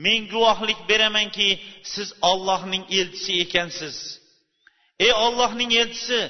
Men 0.04 0.20
guvohlik 0.32 0.80
beramanki 0.90 1.48
siz 1.92 2.08
ollohning 2.30 2.84
elchisi 2.98 3.32
ekansiz. 3.44 3.96
Ey 5.04 5.12
ollohning 5.26 5.70
elchisi 5.82 6.20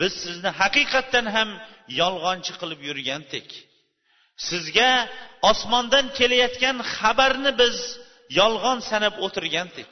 biz 0.00 0.12
sizni 0.24 0.50
haqiqatdan 0.60 1.26
ham 1.36 1.50
yolg'onchi 2.00 2.52
qilib 2.60 2.80
yurgandik. 2.88 3.48
Sizga 4.48 4.90
osmondan 5.50 6.06
kelayotgan 6.18 6.76
xabarni 6.94 7.52
biz 7.62 7.76
yolg'on 8.40 8.78
sanab 8.90 9.14
o'tirgandik. 9.26 9.90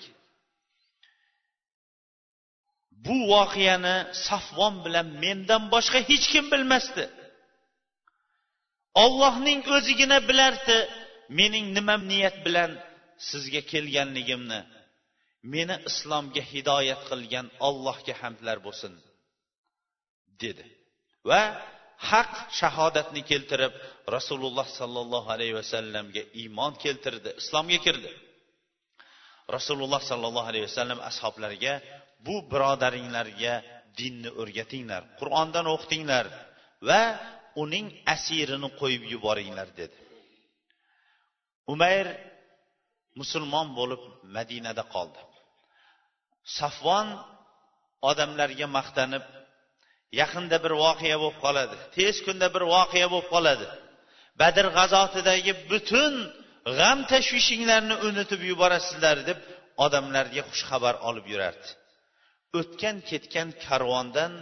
Bu 3.05 3.17
voqeani 3.35 3.97
safvon 4.27 4.75
bilan 4.85 5.07
mendan 5.25 5.63
boshqa 5.75 5.99
hech 6.11 6.27
kim 6.33 6.45
bilmasdi. 6.53 7.05
Ollohning 9.03 9.61
o'zigina 9.77 10.19
bilardi 10.29 10.79
mening 11.39 11.67
nima 11.77 11.97
niyat 12.11 12.37
bilan 12.47 12.71
sizga 13.29 13.63
kelganligimni. 13.73 14.61
Meni 15.55 15.77
islomga 15.91 16.43
hidoyat 16.53 17.03
qilgan 17.11 17.47
ollohga 17.69 18.15
hamdlar 18.23 18.59
bo'lsin 18.67 18.93
dedi. 20.43 20.65
Va 21.29 21.43
haq 22.11 22.33
shahodatni 22.61 23.23
keltirib 23.31 23.75
rasululloh 24.17 24.67
sollallohu 24.79 25.29
alayhi 25.37 25.55
vasallamga 25.61 26.23
iymon 26.43 26.73
keltirdi 26.85 27.31
islomga 27.43 27.79
kirdi. 27.87 28.13
Rasululloh 29.57 30.03
sollallohu 30.11 30.49
alayhi 30.51 30.67
vasallam 30.71 31.01
ashoblariga 31.11 31.75
bu 32.27 32.37
birodaringlarga 32.53 33.55
dinni 33.99 34.31
o'rgatinglar 34.43 35.03
qur'ondan 35.21 35.67
o'qitinglar 35.75 36.27
va 36.89 37.03
uning 37.63 37.87
asirini 38.15 38.69
qo'yib 38.81 39.03
yuboringlar 39.13 39.69
dedi. 39.81 39.97
Umayr 41.73 42.07
musulmon 43.21 43.69
bo'lib 43.79 44.03
madinada 44.37 44.85
qoldi. 44.95 45.21
Safvon 46.59 47.09
odamlarga 48.11 48.67
maqtanib 48.79 49.25
yaqinda 50.21 50.57
bir 50.65 50.73
voqea 50.85 51.17
bo'lib 51.23 51.39
qoladi 51.45 51.77
tez 51.97 52.17
kunda 52.27 52.47
bir 52.55 52.65
voqea 52.75 53.07
bo'lib 53.13 53.29
qoladi. 53.35 53.67
Badr 54.41 54.67
g'azotidagi 54.77 55.53
butun 55.71 56.13
g'am 56.79 56.99
tashvishinglarni 57.13 57.97
unutib 58.09 58.41
yuborasizlar 58.51 59.17
deb 59.29 59.39
odamlarga 59.85 60.43
xushxabar 60.51 60.95
olib 61.09 61.27
yurardi. 61.33 61.69
O'tgan 62.59 62.97
ketgan 63.11 63.49
karvondan 63.65 64.33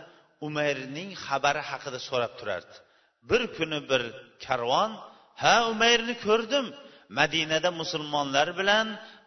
umarning 0.47 1.11
xabari 1.25 1.63
haqida 1.71 1.99
so'rab 2.09 2.33
turardi. 2.41 2.77
Bir 3.31 3.43
kuni 3.57 3.79
bir 3.91 4.03
karvon 4.45 4.91
ha 5.43 5.55
umayrni 5.73 6.15
ko'rdim. 6.27 6.67
Madinada 7.19 7.71
musulmonlar 7.81 8.49
bilan 8.61 8.87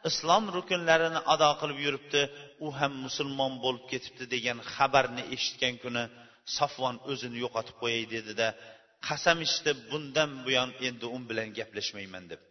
islom 0.09 0.43
rukunlarini 0.55 1.19
ado 1.33 1.49
qilib 1.59 1.79
yuribdi. 1.85 2.21
U 2.65 2.67
ham 2.79 2.93
musulmon 3.05 3.53
bo'lib 3.63 3.85
ketibdi 3.91 4.25
degan 4.35 4.59
xabarni 4.73 5.23
eshitgan 5.35 5.75
kuni 5.83 6.03
safvon 6.57 6.95
o'zini 7.11 7.37
yo'qotib 7.43 7.75
qo'yay 7.81 8.03
dedida 8.15 8.47
qasam 9.07 9.37
ichdi 9.47 9.71
bundan 9.89 10.31
buyon 10.45 10.69
endi 10.87 11.05
u 11.15 11.17
bilan 11.29 11.49
gaplashmayman 11.59 12.25
deb. 12.31 12.41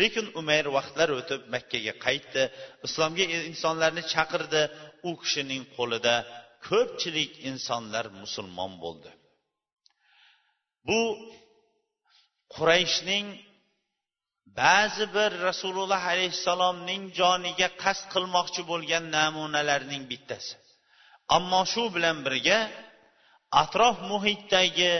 Lekin 0.00 0.26
umayr 0.40 0.66
vaqtlar 0.78 1.08
o'tib 1.20 1.40
makkaga 1.54 1.94
qaytdi 2.06 2.42
islomga 2.86 3.24
insonlarni 3.50 4.02
chaqirdi. 4.12 4.62
U 5.08 5.10
kishining 5.22 5.62
qo'lida 5.76 6.14
ko'pchilik 6.68 7.32
insonlar 7.50 8.06
musulmon 8.22 8.72
bo'ldi. 8.84 9.10
Bu 10.88 11.00
qurayshning 12.54 13.26
ba'zi 14.60 15.04
bir 15.16 15.30
rasululloh 15.48 16.02
alayhissalomning 16.12 17.02
joniga 17.20 17.68
qasd 17.82 18.04
qilmoqchi 18.14 18.62
bo'lgan 18.70 19.04
namunalarning 19.18 20.02
bittasi. 20.12 20.52
Ammo 21.36 21.62
shu 21.72 21.84
bilan 21.94 22.18
birga 22.26 22.58
atrof 23.62 23.96
muhitdagi 24.12 24.92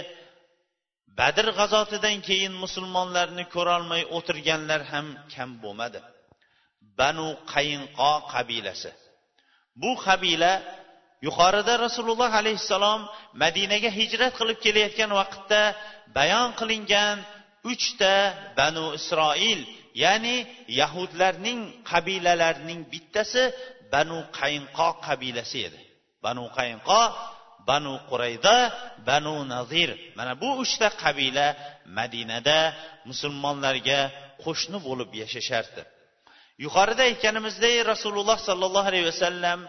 badr 1.18 1.46
g'azotidan 1.58 2.16
keyin 2.28 2.54
musulmonlarni 2.64 3.44
ko'rolmay 3.54 4.02
o'tirganlar 4.16 4.82
ham 4.92 5.06
kam 5.32 5.50
bo'lmadi. 5.62 6.00
Banu 6.98 7.28
qayinqo 7.52 8.12
qabilasi. 8.32 8.90
Bu 9.80 9.90
qabila 10.06 10.52
yuqorida 11.26 11.74
rasululloh 11.86 12.30
alayhissalom 12.40 13.00
madinaga 13.42 13.90
hijrat 13.98 14.32
qilib 14.38 14.58
kelayotgan 14.64 15.10
vaqtda 15.20 15.62
bayon 16.16 16.48
qilingan 16.60 17.16
uchta 17.72 18.14
banu 18.58 18.84
isroil 18.98 19.60
ya'ni 20.04 20.36
yahudlarning 20.80 21.60
qabilalarining 21.90 22.80
bittasi 22.92 23.44
banu 23.92 24.18
qaynqo 24.40 24.88
qabilasi 25.06 25.58
edi. 25.68 25.80
Banu 26.24 26.44
qaynqo 26.58 27.02
banu 27.70 27.94
qurayda 28.10 28.56
banu 29.08 29.34
nazir. 29.54 29.90
Mana 30.18 30.32
bu 30.42 30.48
uchta 30.62 30.88
qabila 31.02 31.46
madinada 31.98 32.60
musulmonlarga 33.10 34.00
qo'shni 34.44 34.78
bo'lib 34.88 35.10
yashashardi 35.22 35.82
yuqorida 36.64 37.02
aytganimizdek 37.10 37.74
rasululloh 37.92 38.38
sollallohu 38.48 38.88
alayhi 38.92 39.06
vasallam 39.12 39.60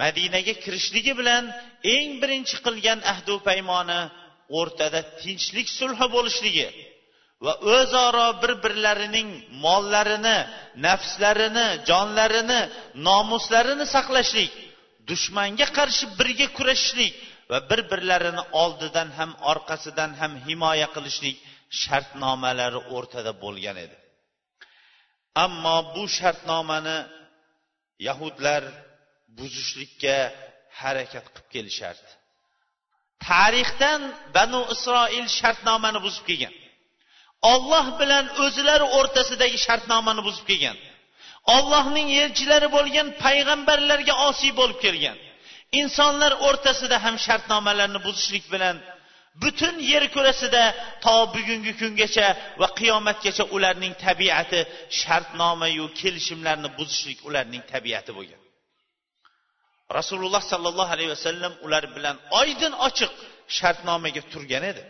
madinaga 0.00 0.54
kirishligi 0.64 1.12
bilan 1.20 1.44
eng 1.94 2.10
birinchi 2.22 2.56
qilgan 2.66 2.98
ahdu 3.12 3.34
paymoni 3.48 4.00
o'rtada 4.58 5.00
tinchlik 5.22 5.68
sulhi 5.78 6.06
bo'lishligi 6.16 6.68
va 7.44 7.52
o'zaro 7.76 8.28
bir 8.42 8.52
birlarining 8.64 9.28
mollarini 9.64 10.38
nafslarini 10.86 11.66
jonlarini 11.88 12.60
nomuslarini 13.08 13.86
saqlashlik 13.94 14.52
dushmanga 15.10 15.66
qarshi 15.78 16.04
birga 16.18 16.46
kurashishlik 16.58 17.12
va 17.50 17.58
bir 17.70 17.80
birlarini 17.90 18.42
oldidan 18.62 19.08
ham 19.18 19.30
orqasidan 19.52 20.10
ham 20.20 20.32
himoya 20.46 20.88
qilishlik 20.96 21.36
shartnomalari 21.82 22.80
o'rtada 22.96 23.32
bo'lgan 23.44 23.76
edi. 23.84 23.96
Ammo 25.44 25.76
bu 25.94 26.02
shartnomani 26.18 26.98
yahudlar 28.08 28.62
buzishlikka 29.38 30.16
harakat 30.80 31.26
qilib 31.34 31.48
kelishardi. 31.54 32.10
Tarixdan 33.28 34.00
banu 34.36 34.60
isroil 34.74 35.26
shartnomani 35.38 36.00
buzib 36.06 36.24
kelgan. 36.28 36.54
Olloh 37.52 37.86
bilan 38.00 38.24
o'zlari 38.44 38.86
o'rtasidagi 38.98 39.58
shartnomani 39.66 40.22
buzib 40.28 40.44
kelgan. 40.50 40.76
Ollohning 41.56 42.08
elchilari 42.22 42.68
bo'lgan 42.76 43.08
payg'ambarlarga 43.24 44.14
osiy 44.28 44.52
bo'lib 44.60 44.78
kelgan. 44.84 45.18
Insonlar 45.80 46.32
o'rtasida 46.48 46.96
ham 47.04 47.16
shartnomalarni 47.26 48.00
buzishlik 48.06 48.44
bilan 48.54 48.76
butun 49.42 49.74
yer 49.92 50.04
kurasida 50.14 50.62
to 51.04 51.14
bugungi 51.34 51.72
kungacha 51.80 52.26
va 52.60 52.68
qiyomatgacha 52.78 53.44
ularning 53.56 53.94
tabiati 54.04 54.60
shartnomayu 55.00 55.86
kelishimlarni 56.00 56.68
buzishlik 56.78 57.18
ularning 57.28 57.62
tabiati 57.72 58.12
bo'lgan. 58.18 58.41
Rasululloh 59.98 60.42
sollallohu 60.52 60.92
alayhi 60.96 61.10
vasallam 61.16 61.52
ular 61.66 61.84
bilan 61.96 62.16
oydin 62.40 62.72
ochiq 62.88 63.12
shartnomaga 63.58 64.22
turgan 64.32 64.64
edi. 64.72 64.82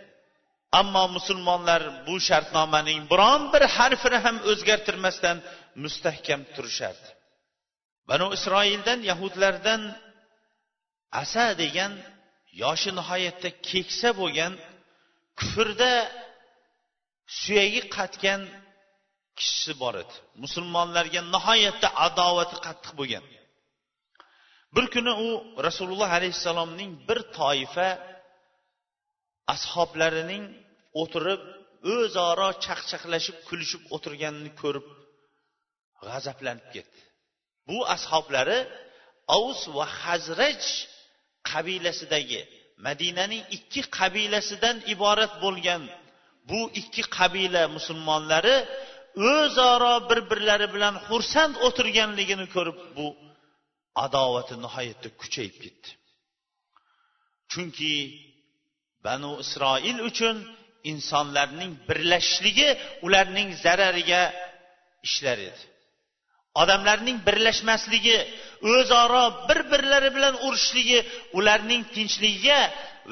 Ammo 0.80 1.04
musulmonlar 1.16 1.82
bu 2.06 2.14
shartnomaning 2.28 3.00
biron 3.12 3.42
bir 3.52 3.62
harfini 3.76 4.18
ham 4.24 4.36
o'zgartirmasdan 4.50 5.36
mustahkam 5.82 6.40
turishardi. 6.54 7.08
Banu 8.08 8.26
isroildan 8.36 9.00
yahudlardan 9.10 9.82
asa 11.22 11.46
degan 11.62 11.92
yoshi 12.62 12.90
nihoyatda 12.98 13.48
keksa 13.68 14.08
bo'lgan 14.20 14.52
kufrda 15.38 15.92
suyagi 17.40 17.82
qatgan 17.96 18.40
kishisi 19.38 19.72
bor 19.82 19.94
edi. 20.02 20.14
Musulmonlarga 20.42 21.20
nihoyatda 21.34 21.88
adovati 22.06 22.56
qattiq 22.66 22.92
bo'lgan. 23.00 23.24
Bir 24.74 24.86
kuni 24.94 25.12
u 25.26 25.28
rasululloh 25.66 26.10
alayhissalomning 26.18 26.90
bir 27.08 27.18
toifa 27.38 27.88
ashoblarining 29.54 30.44
o'tirib 31.02 31.42
o'zaro 31.94 32.48
chaqchaqlashib 32.64 33.36
kulishib 33.48 33.82
o'tirganini 33.94 34.52
ko'rib 34.62 34.86
g'azablanib 36.06 36.66
ketdi. 36.74 37.00
Bu 37.68 37.78
ashoblari 37.96 38.58
avus 39.36 39.60
va 39.76 39.86
hazraj 40.02 40.62
qabilasidagi 41.50 42.40
madinaning 42.86 43.42
ikki 43.56 43.82
qabilasidan 43.98 44.76
iborat 44.94 45.32
bo'lgan 45.44 45.82
bu 46.50 46.60
ikki 46.80 47.02
qabila 47.18 47.62
musulmonlari 47.76 48.56
o'zaro 49.32 49.94
bir 50.08 50.20
birlari 50.30 50.66
bilan 50.74 50.94
xursand 51.06 51.54
o'tirganligini 51.66 52.46
ko'rib 52.54 52.78
bu 52.96 53.06
adovati 54.04 54.54
nihoyatda 54.64 55.08
kuchayib 55.20 55.56
ketdi. 55.62 55.90
Chunki 57.50 57.94
banu 59.04 59.30
isroil 59.44 59.98
uchun 60.08 60.36
insonlarning 60.90 61.72
birlashishligi 61.88 62.68
ularning 63.06 63.48
zarariga 63.64 64.22
ishlar 65.06 65.38
edi. 65.50 65.62
Odamlarning 66.62 67.18
birlashmasligi 67.26 68.18
o'zaro 68.72 69.24
bir 69.48 69.60
birlari 69.72 70.10
bilan 70.16 70.34
urushligi 70.46 70.98
ularning 71.38 71.82
tinchligiga 71.94 72.60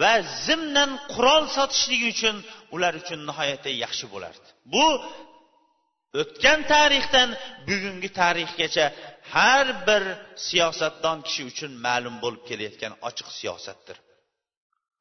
va 0.00 0.12
zimdan 0.46 0.90
qurol 1.12 1.44
sotishligi 1.56 2.06
uchun 2.14 2.36
ular 2.74 2.92
uchun 3.02 3.20
nihoyatda 3.28 3.70
yaxshi 3.84 4.06
bo'lardi. 4.14 4.48
Bu 4.72 4.86
o'tgan 6.22 6.60
tarixdan 6.72 7.28
bugungi 7.68 8.10
tarixgacha 8.20 8.86
har 9.34 9.66
bir 9.88 10.02
siyosatdon 10.48 11.18
kishi 11.26 11.42
uchun 11.50 11.72
ma'lum 11.86 12.16
bo'lib 12.24 12.42
kelayotgan 12.48 12.92
ochiq 13.08 13.28
siyosatdir. 13.38 13.96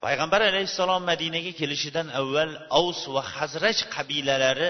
Payg'ambar 0.06 0.42
alayhissalom 0.52 1.04
madinaga 1.12 1.52
kelishidan 1.62 2.08
avval 2.20 2.52
avs 2.80 3.02
va 3.16 3.22
hazraj 3.36 3.78
qabilalari 3.96 4.70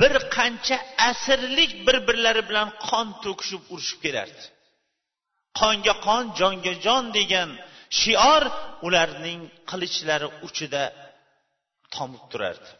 bir 0.00 0.14
qancha 0.36 0.76
asrlik 1.10 1.70
bir 1.86 1.96
birlari 2.08 2.42
bilan 2.50 2.68
qon 2.88 3.06
to'kishib 3.24 3.62
urushib 3.72 3.98
kelardi. 4.04 4.42
Qonga 5.60 5.94
qon 6.06 6.24
jonga 6.40 6.72
jon 6.84 7.04
degan 7.18 7.50
shior 8.00 8.42
ularning 8.86 9.40
qilichlari 9.70 10.28
uchida 10.46 10.82
tomib 11.94 12.24
turardi. 12.32 12.70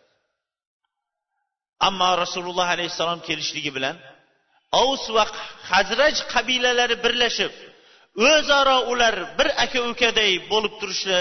Ammo 1.88 2.10
rasululloh 2.22 2.68
alayhissalom 2.76 3.20
kelishligi 3.28 3.70
bilan 3.76 3.96
ovs 4.82 5.04
va 5.16 5.24
hazraj 5.70 6.16
qabilalari 6.32 6.96
birlashib 7.04 7.52
o'zaro 8.30 8.78
ular 8.92 9.14
bir 9.38 9.48
aka 9.64 9.78
ukaday 9.92 10.32
bo'lib 10.52 10.74
turishi 10.80 11.18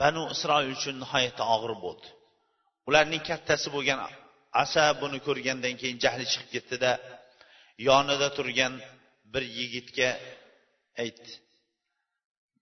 banu 0.00 0.22
isroil 0.34 0.68
uchun 0.76 0.96
nihoyatda 1.02 1.44
og'ir 1.54 1.72
bo'ldi. 1.84 2.08
Ularning 2.88 3.22
kattasi 3.30 3.68
bo'lgan 3.76 3.98
asa 4.62 4.84
buni 5.02 5.18
ko'rgandan 5.26 5.74
keyin 5.80 5.98
jahli 6.04 6.24
chiqib 6.32 6.48
ketdida 6.54 6.90
yonida 7.88 8.28
turgan 8.36 8.74
bir 9.32 9.44
yigitga 9.58 10.10
aytdi 11.02 11.32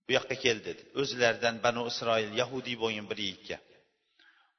bu 0.05 0.11
yoqqa 0.19 0.37
kel 0.45 0.59
dedi. 0.69 0.83
O'zlaridan 1.01 1.55
banu 1.64 1.83
isroil 1.93 2.31
yahudiy 2.40 2.77
bo'lgan 2.83 3.07
bir 3.12 3.19
yigitga 3.27 3.59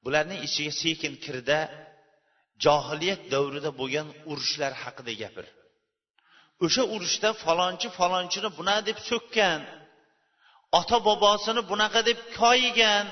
bularning 0.03 0.39
ichiga 0.47 0.73
sekin 0.83 1.13
kirda 1.25 1.59
johiliyat 2.65 3.21
davrida 3.33 3.71
bo'lgan 3.81 4.07
urushlar 4.31 4.73
haqida 4.83 5.13
gapir. 5.23 5.45
O'sha 6.65 6.83
urushda 6.95 7.29
falonchi 7.43 7.87
falonchini 7.99 8.49
buna 8.59 8.75
deb 8.87 8.97
so'kkan 9.09 9.61
ota 10.79 10.97
bobosini 11.07 11.61
bunaqa 11.71 12.01
deb 12.09 12.19
koyigan 12.39 13.05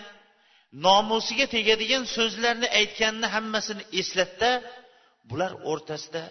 nomusiga 0.85 1.45
tegadigan 1.55 2.03
so'zlarni 2.15 2.67
aytganini 2.79 3.27
hammasini 3.35 3.83
eslatda 3.99 4.51
bular 5.29 5.51
o'rtasida 5.71 6.23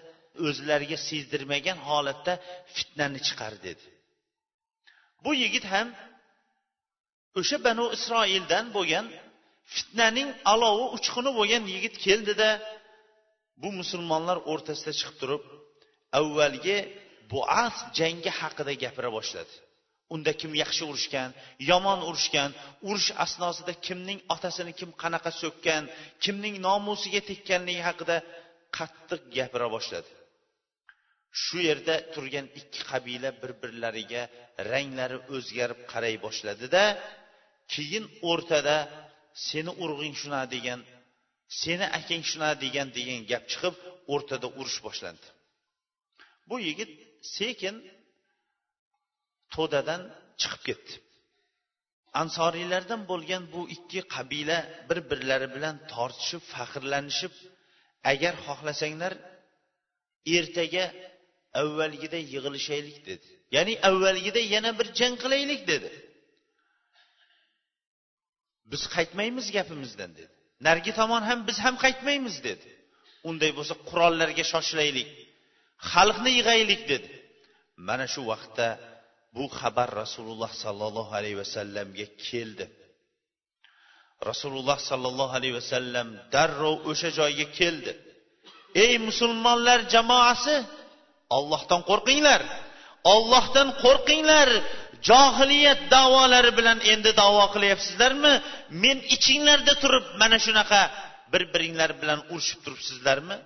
o'zlariga 0.46 0.98
sezdirmagan 1.09 1.78
holatda 1.88 2.33
fitnani 2.76 3.20
chiqar 3.26 3.52
dedi. 3.66 3.87
Bu 5.24 5.31
yigit 5.42 5.64
ham 5.72 5.88
o'sha 7.40 7.57
banu 7.66 7.85
isroildan 7.96 8.66
bo'lgan 8.76 9.07
fitnaning 9.74 10.28
alovi 10.52 10.87
uchquni 10.96 11.31
bo'lgan 11.38 11.62
yigit 11.74 11.94
keldida 12.07 12.50
bu 13.62 13.68
musulmonlar 13.81 14.38
o'rtasida 14.52 14.92
chiqib 14.98 15.16
turib 15.22 15.42
avvalgi 16.18 16.78
buas 17.33 17.77
jangi 17.99 18.31
haqida 18.41 18.73
gapira 18.83 19.11
boshladi. 19.17 19.55
Unda 20.14 20.33
kim 20.41 20.53
yaxshi 20.62 20.83
urushgan 20.91 21.31
yomon 21.71 22.01
urushgan 22.09 22.51
urush 22.88 23.11
asnosida 23.25 23.73
kimning 23.87 24.21
otasini 24.35 24.73
kim 24.81 24.91
qanaqa 25.03 25.31
so'kkan 25.43 25.83
kimning 26.25 26.55
nomusiga 26.69 27.21
tekkanligi 27.31 27.83
haqida 27.88 28.17
qattiq 28.77 29.23
gapira 29.37 29.69
boshladi. 29.75 30.11
Shu 31.43 31.59
yerda 31.69 31.95
turgan 32.14 32.47
ikki 32.61 32.81
qabila 32.91 33.31
bir 33.41 33.53
birlariga 33.62 34.23
ranglari 34.71 35.19
o'zgarib 35.35 35.81
qaray 35.93 36.14
boshladida 36.27 36.83
keyin 37.73 38.05
o'rtada 38.31 38.77
seni 39.49 39.73
urug'ing 39.83 40.14
shuna 40.21 40.43
degan 40.55 40.81
seni 41.62 41.87
akang 41.99 42.23
shuna 42.31 42.51
degan 42.64 42.88
degan 42.99 43.21
gap 43.31 43.45
chiqib 43.53 43.75
o'rtada 44.14 44.49
urush 44.61 44.79
boshlandi. 44.87 45.27
Bu 46.49 46.57
yigit 46.69 46.91
sekin 47.37 47.76
to'dadan 49.54 50.02
chiqib 50.40 50.62
ketdi. 50.68 50.92
Ansoriylardan 52.22 53.00
bo'lgan 53.11 53.42
bu 53.54 53.62
ikki 53.76 54.00
qabila 54.14 54.59
bir 54.88 54.98
birlari 55.11 55.48
bilan 55.54 55.76
tortishib 55.92 56.42
faxrlanishib 56.54 57.35
agar 58.12 58.35
xohlasanglar 58.46 59.12
ertaga 60.37 60.85
avvalgiday 61.62 62.22
yig'ilishaylik 62.35 62.98
dedi. 63.11 63.26
Ya'ni 63.57 63.74
avvalgiday 63.88 64.46
yana 64.54 64.70
bir 64.78 64.88
jang 64.98 65.14
qilaylik 65.22 65.62
dedi. 65.72 65.90
Biz 68.72 68.83
qaytmaymiz 68.94 69.46
gapimizdan 69.57 70.11
dedi. 70.18 70.35
Narigi 70.66 70.92
tomon 71.00 71.22
ham 71.28 71.38
biz 71.48 71.59
ham 71.64 71.74
qaytmaymiz 71.85 72.37
dedi. 72.48 72.68
Unday 73.28 73.50
bo'lsa 73.59 73.74
qurollarga 73.88 74.44
shoshilaylik. 74.52 75.09
Xalqni 75.93 76.31
yig'aylik 76.38 76.83
dedi. 76.93 77.09
Mana 77.88 78.07
shu 78.12 78.23
vaqtda 78.31 78.69
bu 79.37 79.45
xabar 79.59 79.88
rasululloh 80.03 80.51
sollallohu 80.64 81.12
alayhi 81.19 81.38
vasallamga 81.43 82.07
keldi. 82.29 82.67
Rasululloh 84.31 84.79
sollallohu 84.91 85.33
alayhi 85.38 85.57
vasallam 85.61 86.09
darrov 86.35 86.77
o'sha 86.91 87.11
joyga 87.19 87.47
keldi. 87.59 87.93
Ey 88.85 88.93
musulmonlar 89.09 89.79
jamoasi 89.95 90.57
ollohdan 91.37 91.81
qo'rqinglar. 91.91 92.43
Ollohdan 93.14 93.69
qo'rqinglar. 93.85 94.49
Johiliyat 95.09 95.81
davolari 95.95 96.51
bilan 96.59 96.79
endi 96.93 97.11
davo 97.21 97.45
qilyapsizlarmi? 97.55 98.35
Men 98.83 98.99
ichinglarda 99.17 99.75
turib 99.83 100.07
mana 100.21 100.38
shunaqa 100.47 100.83
bir 101.33 101.43
biringlar 101.53 101.91
bilan 102.01 102.21
urushib 102.33 102.59
turibsizlarmi? 102.64 103.37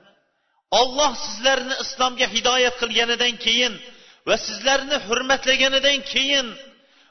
Olloh 0.81 1.13
sizlarni 1.27 1.75
islomga 1.85 2.27
hidoyat 2.35 2.75
qilganidan 2.83 3.35
keyin 3.47 3.75
va 4.29 4.37
sizlarni 4.47 4.97
hurmatlaganidan 5.07 5.99
keyin 6.13 6.47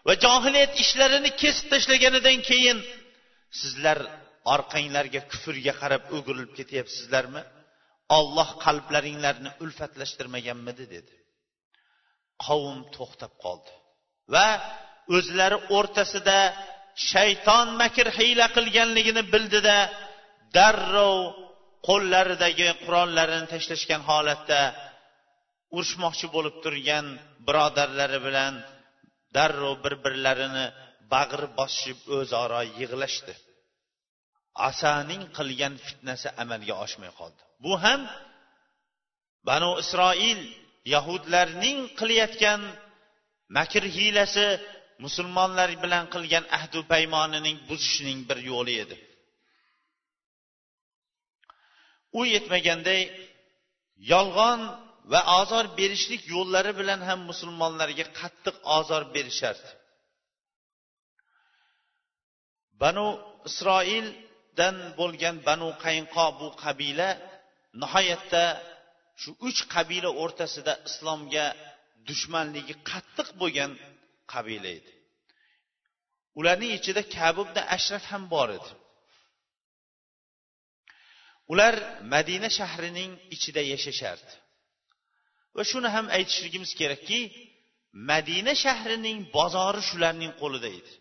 va 0.08 0.14
johiliyat 0.26 0.74
ishlarini 0.84 1.32
kesib 1.42 1.66
tashlaganidan 1.74 2.40
keyin 2.50 2.78
sizlar 3.62 4.00
orqanglarga 4.56 5.22
kufrga 5.32 5.74
qarab 5.82 6.04
o'girilib 6.16 6.52
ketyapsizlarmi? 6.60 7.44
Olloh 8.18 8.50
qalblaringlarni 8.66 9.52
ulfatlashtirmaganmidi? 9.64 10.86
dedi. 10.96 11.16
Qavm 12.46 12.78
to'xtab 12.96 13.34
qoldi 13.44 13.72
va 14.34 14.48
o'zlari 15.18 15.58
o'rtasida 15.78 16.40
shayton 17.12 17.68
makr 17.82 18.08
hiyla 18.18 18.46
qilganligini 18.58 19.24
bildida 19.34 19.78
darrov 20.58 21.18
qo'llaridagi 21.88 22.68
qurollarini 22.86 23.48
tashlashgan 23.54 24.02
holatda 24.10 24.62
urushmoqchi 25.76 26.28
bo'lib 26.36 26.56
turgan 26.64 27.06
birodarlari 27.48 28.20
bilan 28.28 28.54
darrov 29.36 29.76
bir 29.84 29.94
birlarini 30.06 30.66
bag'ri 31.14 31.48
bosishib 31.60 32.00
o'zaro 32.18 32.62
yig'lashdi. 32.80 33.34
Asaning 34.70 35.24
qilgan 35.38 35.74
fitnasi 35.86 36.28
amalga 36.44 36.76
oshmay 36.86 37.12
qoldi. 37.20 37.42
Bu 37.64 37.74
ham 37.84 38.02
banu 39.50 39.72
isroil 39.84 40.40
yahudlarning 40.94 41.80
qilayotgan 42.00 42.62
makr 43.58 43.84
hiylasi 43.98 44.48
musulmonlar 45.06 45.70
bilan 45.84 46.06
qilgan 46.14 46.46
ahdu 46.58 46.80
paymonining 46.94 47.58
buzishining 47.70 48.20
bir 48.30 48.38
yo'li 48.52 48.74
edi. 48.84 48.96
U 52.20 52.22
yetmaganday 52.34 53.02
yolg'on 54.12 54.62
va 55.12 55.22
ozor 55.40 55.66
berishlik 55.80 56.22
yo'llari 56.34 56.72
bilan 56.80 57.02
ham 57.10 57.20
musulmonlarga 57.30 58.06
qattiq 58.20 58.56
ozor 58.78 59.04
berishardi. 59.16 59.70
Banu 62.82 63.08
isroildan 63.50 64.76
bo'lgan 65.00 65.36
banu 65.48 65.70
qaynqo 65.86 66.26
bu 66.40 66.48
qabila 66.64 67.10
nihoyatda 67.82 68.44
shu 69.22 69.30
uch 69.48 69.60
qabila 69.76 70.10
o'rtasida 70.24 70.74
islomga 70.90 71.46
dushmanligi 72.08 72.76
qattiq 72.90 73.28
bo'lgan 73.42 73.72
qabila 74.34 74.70
edi. 74.78 74.92
Ularning 76.40 76.72
ichida 76.80 77.02
kabubda 77.18 77.62
ashraf 77.76 78.04
ham 78.12 78.24
bor 78.34 78.50
edi. 78.58 78.72
Ular 81.52 81.76
madina 82.14 82.50
shahrining 82.58 83.12
ichida 83.36 83.62
yashashardi. 83.74 84.34
Va 85.56 85.64
shuni 85.72 85.90
ham 85.96 86.06
aytishligimiz 86.18 86.72
kerakki 86.80 87.20
madina 88.12 88.54
shahrining 88.64 89.18
bozori 89.38 89.82
shularning 89.90 90.34
qo'lida 90.42 90.70
edi. 90.80 90.92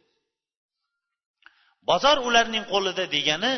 Bozor 1.89 2.17
ularning 2.29 2.65
qo'lida 2.73 3.05
degani 3.17 3.53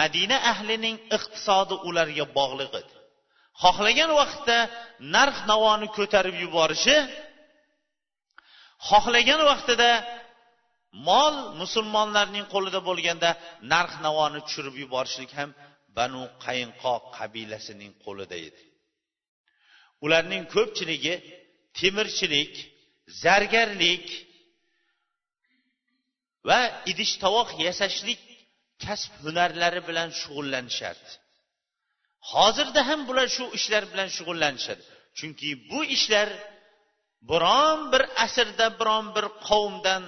madina 0.00 0.36
ahlining 0.52 0.96
iqtisodi 1.16 1.74
ularga 1.88 2.24
bog'liq 2.38 2.72
edi. 2.80 2.94
Xohlagan 3.62 4.10
vaqtda 4.20 4.58
narx 5.16 5.36
navoni 5.50 5.88
ko'tarib 5.96 6.36
yuborishi 6.44 6.96
xohlagan 8.88 9.40
vaqtida 9.50 9.90
mol 11.08 11.34
musulmonlarning 11.60 12.46
qo'lida 12.54 12.80
bo'lganda 12.88 13.30
narx 13.72 13.92
navoni 14.06 14.40
tushirib 14.46 14.74
yuborishlik 14.82 15.30
ham 15.38 15.50
banu 15.96 16.22
qayinqo 16.44 16.94
qabilasining 17.16 17.92
qo'lida 18.04 18.36
edi. 18.48 18.62
Ularning 20.04 20.44
ko'pchiligi 20.54 21.14
temirchilik 21.78 22.52
zargarlik 23.22 24.06
va 26.48 26.60
idish 26.92 27.14
tovoq 27.24 27.48
yasashlik 27.66 28.20
kasb 28.84 29.12
hunarlari 29.24 29.80
bilan 29.88 30.08
shug'ullanishardi 30.20 31.12
hozirda 32.32 32.80
ham 32.88 33.00
bular 33.08 33.28
shu 33.36 33.44
ishlar 33.58 33.84
bilan 33.92 34.08
shug'ullanishadi 34.16 34.84
chunki 35.18 35.48
bu 35.70 35.80
ishlar 35.96 36.28
biron 37.30 37.78
bir 37.92 38.02
asrda 38.24 38.66
biron 38.80 39.06
bir 39.16 39.26
qavmdan 39.48 40.02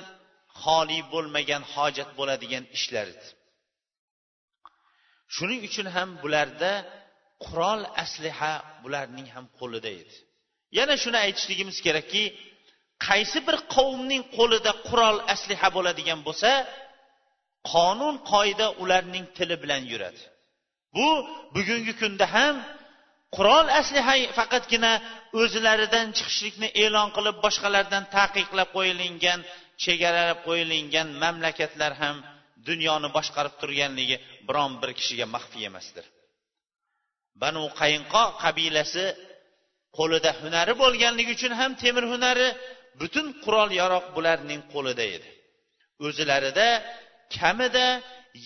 xoli 0.63 1.01
bo'lmagan 1.13 1.63
hojat 1.75 2.11
bo'ladigan 2.19 2.65
ishlar 2.77 3.07
edi. 3.15 3.27
Shuning 5.37 5.61
uchun 5.69 5.87
ham 5.97 6.09
bularda 6.23 6.73
qurol 7.45 7.81
asliha 8.05 8.55
bularning 8.83 9.29
ham 9.35 9.47
qo'lida 9.59 9.91
edi. 10.01 10.17
Yana 10.79 10.95
shuni 11.03 11.19
aytishligimiz 11.27 11.79
kerakki 11.87 12.25
qaysi 13.07 13.39
bir 13.47 13.57
qavmning 13.75 14.23
qo'lida 14.37 14.73
qurol 14.89 15.17
asliha 15.35 15.69
bo'ladigan 15.77 16.21
bo'lsa 16.27 16.51
qonun 17.73 18.17
qoida 18.33 18.67
ularning 18.83 19.27
tili 19.37 19.57
bilan 19.63 19.83
yuradi. 19.93 20.23
Bu 20.97 21.09
bugungi 21.57 21.93
kunda 22.01 22.27
ham 22.37 22.55
qurol 23.37 23.67
asliha 23.81 24.15
faqatgina 24.39 24.93
o'zlaridan 25.41 26.07
chiqishlikni 26.17 26.69
e'lon 26.85 27.09
qilib 27.17 27.37
boshqalardan 27.45 28.05
taqiqlab 28.17 28.69
qo'yilgan 28.77 29.41
chegaralab 29.85 30.39
qo'yilgan 30.49 31.09
mamlakatlar 31.23 31.93
ham 32.03 32.17
dunyoni 32.69 33.09
boshqarib 33.17 33.55
turganligi 33.61 34.17
biron 34.49 34.73
bir 34.83 34.91
kishiga 34.99 35.27
maxfiy 35.35 35.65
emasdir. 35.71 36.05
Banu 37.43 37.63
qayinqo 37.81 38.25
qabilasi 38.43 39.07
qo'lida 39.99 40.31
hunari 40.41 40.73
bo'lganligi 40.83 41.33
uchun 41.37 41.53
ham 41.61 41.73
temir 41.83 42.05
hunari 42.13 42.49
butun 43.01 43.27
qurol 43.45 43.71
yaroq 43.81 44.07
bularning 44.17 44.61
qo'lida 44.75 45.05
edi. 45.17 45.29
O'zilarida 46.07 46.69
kamida 47.37 47.87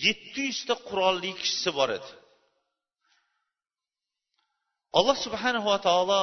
yetti 0.05 0.41
yuzta 0.49 0.73
qurolli 0.89 1.31
kishisi 1.39 1.69
bor 1.77 1.89
edi. 1.97 2.09
Alloh 4.97 5.17
subhanava 5.25 5.75
taolo 5.87 6.21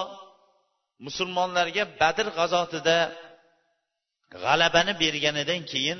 musulmonlarga 1.06 1.84
badr 2.00 2.26
g'azotida 2.38 2.98
g'alabani 4.42 4.92
berganidan 5.02 5.62
keyin 5.72 5.98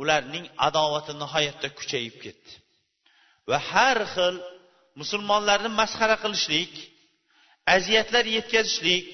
ularning 0.00 0.46
adovati 0.68 1.12
nihoyatda 1.22 1.68
kuchayib 1.78 2.16
ketdi. 2.24 2.52
Va 3.50 3.58
har 3.70 3.98
xil 4.14 4.36
musulmonlarni 5.00 5.70
masxara 5.80 6.16
qilishlik 6.24 6.72
aziyatlar 7.76 8.24
yetkazishlik 8.36 9.04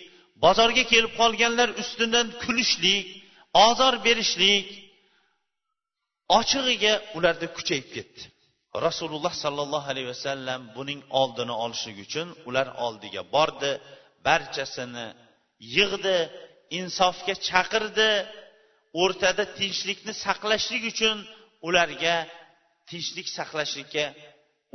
bozorga 0.44 0.84
kelib 0.92 1.12
qolganlar 1.20 1.68
ustidan 1.82 2.26
kulishlik 2.42 3.06
ozor 3.66 3.94
berishlik 4.06 4.66
ochig'iga 6.38 6.94
ularda 7.16 7.46
kuchayib 7.56 7.88
ketdi. 7.96 8.22
Rasululloh 8.86 9.34
sollallohu 9.44 9.86
alayhi 9.92 10.08
vasallam 10.14 10.60
buning 10.76 11.00
oldini 11.20 11.54
olishlik 11.64 11.96
uchun 12.06 12.28
ular 12.48 12.66
oldiga 12.86 13.22
bordi 13.34 13.72
barchasini 14.26 15.06
yig'di 15.76 16.16
insofga 16.78 17.34
chaqirdi 17.48 18.10
o'rtada 19.02 19.44
tinchlikni 19.58 20.12
saqlashlik 20.24 20.82
uchun 20.92 21.16
ularga 21.68 22.16
tinchlik 22.90 23.28
saqlashlikka 23.38 24.04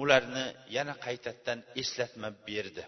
ularni 0.01 0.45
yana 0.75 0.93
qaytadan 1.05 1.59
eslatma 1.81 2.29
berdi. 2.47 2.83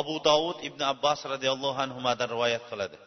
Abu 0.00 0.14
dovud 0.28 0.58
ibn 0.68 0.80
abbos 0.92 1.20
roziyallohu 1.32 1.78
anhudan 1.84 2.28
rivoyat 2.34 2.64
qiladi. 2.70 2.98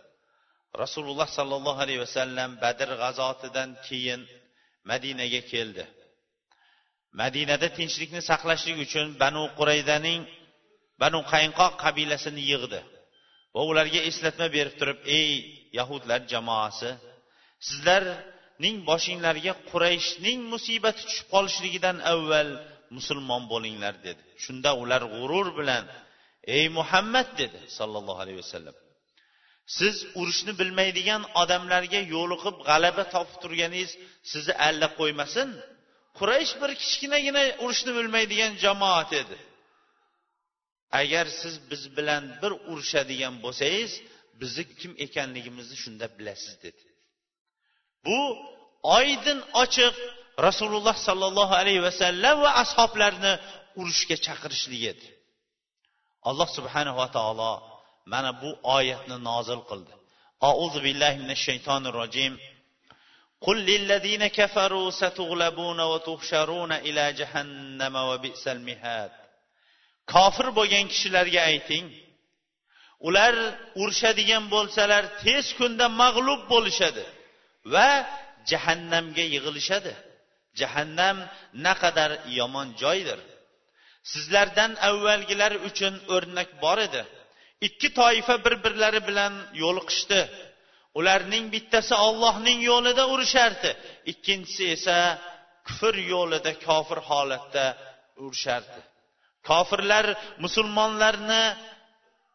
Rasululloh 0.83 1.27
sollallohu 1.37 1.79
alayhi 1.85 2.01
vasallam 2.05 2.49
badr 2.63 2.89
g'azotidan 3.01 3.69
keyin 3.87 4.21
madinaga 4.89 5.41
keldi. 5.51 5.83
Madinada 7.21 7.67
tinchlikni 7.77 8.21
saqlashlik 8.31 8.77
uchun 8.85 9.07
banu 9.23 9.43
quraydaning 9.59 10.21
banu 11.01 11.19
qaynqoq 11.33 11.73
qabilasini 11.83 12.43
yig'di. 12.51 12.79
Va 13.55 13.61
ularga 13.71 13.99
eslatma 14.09 14.47
berib 14.55 14.75
turib 14.79 14.99
ey 15.19 15.29
yahudlar 15.77 16.19
jamoasi 16.33 16.89
sizlarning 17.67 18.77
boshinglarga 18.89 19.53
qurayshning 19.71 20.39
musibati 20.53 21.01
tushib 21.07 21.27
qolishligidan 21.33 21.97
avval 22.13 22.49
musulmon 22.97 23.43
bo'linglar 23.51 23.95
dedi. 24.07 24.21
Shunda 24.43 24.71
ular 24.81 25.01
g'urur 25.15 25.47
bilan 25.59 25.83
ey 26.57 26.65
muhammad 26.77 27.27
dedi 27.41 27.59
sollallohu 27.77 28.19
alayhi 28.23 28.39
vasallam. 28.43 28.75
Siz 29.77 29.95
urushni 30.19 30.53
bilmaydigan 30.61 31.21
odamlarga 31.41 32.01
yo'liqib 32.15 32.55
g'alaba 32.69 33.03
topib 33.13 33.37
turganingiz 33.43 33.91
sizni 34.31 34.53
alla 34.67 34.87
qo'ymasin. 34.99 35.47
Quraysh 36.19 36.53
bir 36.61 36.71
kichkinagina 36.81 37.43
urushni 37.63 37.91
bilmaydigan 37.99 38.51
jamoat 38.63 39.11
edi 39.21 39.37
agar 41.00 41.26
siz 41.40 41.54
biz 41.70 41.82
bilan 41.96 42.24
bir 42.42 42.52
urushadigan 42.70 43.34
bo'lsangiz 43.44 43.92
bizni 44.40 44.64
kim 44.80 44.92
ekanligimizni 45.06 45.76
shunda 45.82 46.06
bilasiz 46.18 46.54
dedi 46.64 46.82
bu 48.06 48.20
oydin 48.96 49.38
ochiq 49.62 49.94
rasululloh 50.46 50.96
sollallohu 51.08 51.54
alayhi 51.62 51.82
vasallam 51.88 52.36
va 52.44 52.50
ashoblarni 52.62 53.32
urushga 53.80 54.16
chaqirishlik 54.26 54.82
edi 54.92 55.06
alloh 56.28 56.48
subhanava 56.56 57.06
taolo 57.16 57.52
mana 58.12 58.30
bu 58.42 58.50
oyatni 58.76 59.16
nozil 59.28 59.60
qildi 59.70 59.92
auzu 60.50 60.78
billahi 60.86 61.16
minash 61.22 61.42
shaytonir 61.48 61.94
rojim 62.02 62.34
قل 63.46 63.56
للذين 63.70 64.26
كفروا 64.26 64.90
ستغلبون 64.90 65.80
وتحشرون 65.80 66.72
إلى 66.72 67.12
جهنم 67.20 67.94
وبئس 67.96 68.44
المهاد 68.56 69.12
kofir 70.13 70.47
bo'lgan 70.57 70.85
kishilarga 70.93 71.41
ayting 71.51 71.85
ular 73.07 73.35
urushadigan 73.81 74.43
bo'lsalar 74.53 75.03
tez 75.23 75.45
kunda 75.59 75.85
mag'lub 76.01 76.41
bo'lishadi 76.53 77.03
va 77.73 77.89
jahannamga 78.49 79.25
yig'ilishadi. 79.33 79.93
Jahannam 80.59 81.17
naqadar 81.65 82.11
yomon 82.39 82.67
joydir. 82.81 83.19
Sizlardan 84.11 84.71
avvalgilar 84.89 85.53
uchun 85.69 85.93
o'rnak 86.15 86.49
bor 86.63 86.77
edi. 86.87 87.01
Ikki 87.67 87.89
toifa 87.99 88.35
bir 88.45 88.55
birlari 88.63 89.01
bilan 89.09 89.33
yo'liqishdi. 89.63 90.21
Ularning 90.99 91.45
bittasi 91.55 91.93
ollohning 92.07 92.59
yo'lida 92.71 93.03
urushardi 93.13 93.71
ikkinchisi 94.11 94.63
esa 94.75 94.97
kufr 95.67 95.95
yo'lida 96.13 96.51
kofir 96.65 96.99
holatda 97.09 97.65
urushardi 98.23 98.81
kofirlar 99.49 100.05
musulmonlarni 100.43 101.43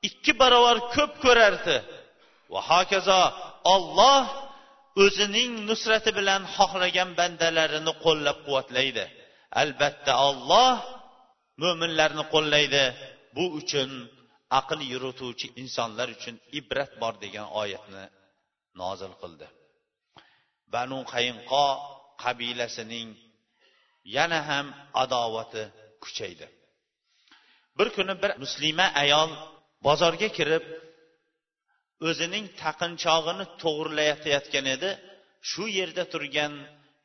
ikki 0.08 0.32
barobar 0.40 0.78
ko'p 0.94 1.12
ko'rardi. 1.24 1.76
Va 2.52 2.60
hokazo 2.70 3.20
olloh 3.74 4.24
o'zining 5.04 5.52
nusrati 5.68 6.10
bilan 6.18 6.42
xohlagan 6.56 7.10
bandalarini 7.20 7.92
qo'llab 8.04 8.38
quvvatlaydi 8.46 9.04
albatta 9.62 10.12
olloh 10.28 10.74
mo'minlarni 11.62 12.24
qo'llaydi. 12.34 12.84
Bu 13.36 13.44
uchun 13.60 13.90
aql 14.60 14.80
yurituvchi 14.92 15.46
insonlar 15.62 16.08
uchun 16.16 16.36
ibrat 16.58 16.92
bor 17.02 17.14
degan 17.24 17.46
oyatni 17.62 18.04
nozil 18.80 19.12
qildi. 19.22 19.46
Banu 20.74 20.98
qayinqo 21.12 21.66
qabilasining 22.22 23.08
yana 24.16 24.40
ham 24.48 24.66
adovati 25.02 25.62
kuchaydi. 26.02 26.46
Bir 27.80 27.88
kuni 27.96 28.14
bir 28.22 28.32
muslima 28.42 28.86
ayol 29.02 29.30
bozorga 29.86 30.28
kirib 30.38 30.64
o'zining 32.08 32.44
taqinchog'ini 32.62 33.46
to'g'irlayotgan 33.62 34.66
edi. 34.76 34.90
Shu 35.50 35.64
yerda 35.78 36.04
turgan 36.12 36.54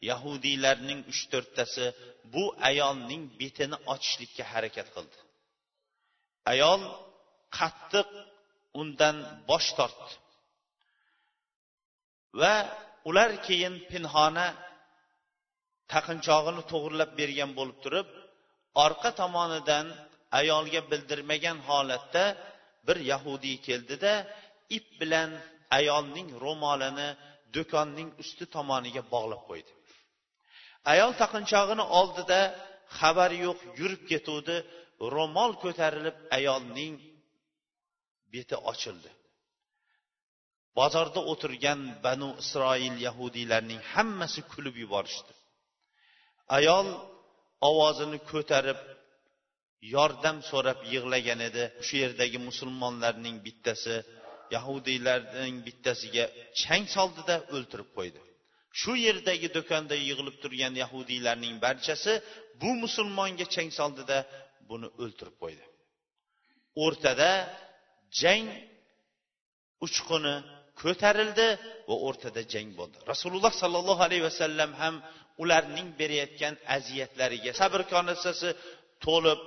yahudiylarning 0.10 1.00
uch 1.12 1.22
to'rttasi 1.32 1.86
bu 2.34 2.44
ayolning 2.70 3.24
betini 3.40 3.78
ochishlikka 3.94 4.44
harakat 4.54 4.88
qildi. 4.96 5.18
Ayol 6.52 6.82
qattiq 7.58 8.10
undan 8.82 9.18
bosh 9.50 9.70
tortdi. 9.78 10.12
Va 12.42 12.56
ular 13.10 13.32
keyin 13.48 13.76
pinhona 13.92 14.48
taqinchog'ini 15.94 16.64
to'g'irlab 16.72 17.12
bergan 17.20 17.52
bo'lib 17.60 17.78
turib 17.84 18.08
orqa 18.86 19.10
tomonidan 19.22 19.88
ayolga 20.40 20.82
bildirmagan 20.92 21.58
holatda 21.70 22.26
bir 22.88 22.98
yahudiy 23.12 23.58
keldida 23.68 24.14
ip 24.78 24.86
bilan 25.02 25.30
ayolning 25.78 26.28
ro'molini 26.44 27.10
do'konning 27.56 28.10
usti 28.24 28.46
tomoniga 28.56 29.02
bog'lab 29.14 29.44
qo'ydi. 29.50 29.72
Ayol 30.94 31.12
taqinchog'ini 31.22 31.86
oldida 32.00 32.40
xabari 33.00 33.38
yo'q 33.48 33.60
yurib 33.80 34.04
ketuvdi. 34.12 34.56
Ro'mol 35.16 35.52
ko'tarilib 35.64 36.18
ayolning 36.38 36.94
beti 38.34 38.56
ochildi. 38.72 39.12
Bozorda 40.80 41.22
o'tirgan 41.32 41.80
banu 42.06 42.30
isroil 42.44 42.96
yahudiylarning 43.08 43.82
hammasi 43.94 44.42
kulib 44.52 44.76
yuborishdi. 44.84 45.34
Ayol 46.58 46.88
ovozini 47.70 48.20
ko'tarib 48.32 48.80
yordam 49.94 50.38
so'rab 50.50 50.80
yig'lagan 50.94 51.40
edi. 51.50 51.64
Shu 51.86 51.96
yerdagi 52.04 52.40
musulmonlarning 52.50 53.38
bittasi 53.46 53.96
yahudiylarning 54.56 55.56
bittasiga 55.68 56.26
chang 56.62 56.86
soldida 56.96 57.36
o'ltirib 57.56 57.90
qo'ydi. 57.98 58.22
Shu 58.80 58.94
yerdagi 59.08 59.48
do'konda 59.58 59.96
yig'ilib 60.08 60.38
turgan 60.44 60.74
yahudiylarning 60.84 61.56
barchasi 61.66 62.14
bu 62.62 62.72
musulmonga 62.84 63.46
chang 63.56 63.70
soldida 63.80 64.18
buni 64.70 64.88
o'ltirib 65.04 65.36
qo'ydi. 65.44 65.66
O'rtada 66.86 67.32
jang 68.22 68.46
uchquni 69.86 70.36
ko'tarildi 70.82 71.48
va 71.90 71.96
o'rtada 72.08 72.42
jang 72.54 72.70
bo'ldi. 72.80 72.98
Rasululloh 73.12 73.54
sollallohu 73.62 74.02
alayhi 74.08 74.26
vasallam 74.30 74.72
ham 74.82 74.96
ularning 75.44 75.88
berayotgan 76.00 76.56
aziyatlariga 76.78 77.52
sabr 77.62 77.82
konasasi 77.94 78.50
to'lib 79.06 79.40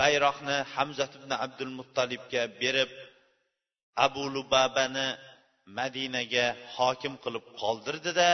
bayroqni 0.00 0.56
hamzat 0.74 1.12
ibn 1.18 1.30
abdul 1.44 1.72
muttolibga 1.78 2.42
berib 2.60 2.90
abu 4.06 4.22
lubabani 4.34 5.08
madinaga 5.78 6.46
hokim 6.76 7.14
qilib 7.24 7.44
qoldirdida 7.60 8.30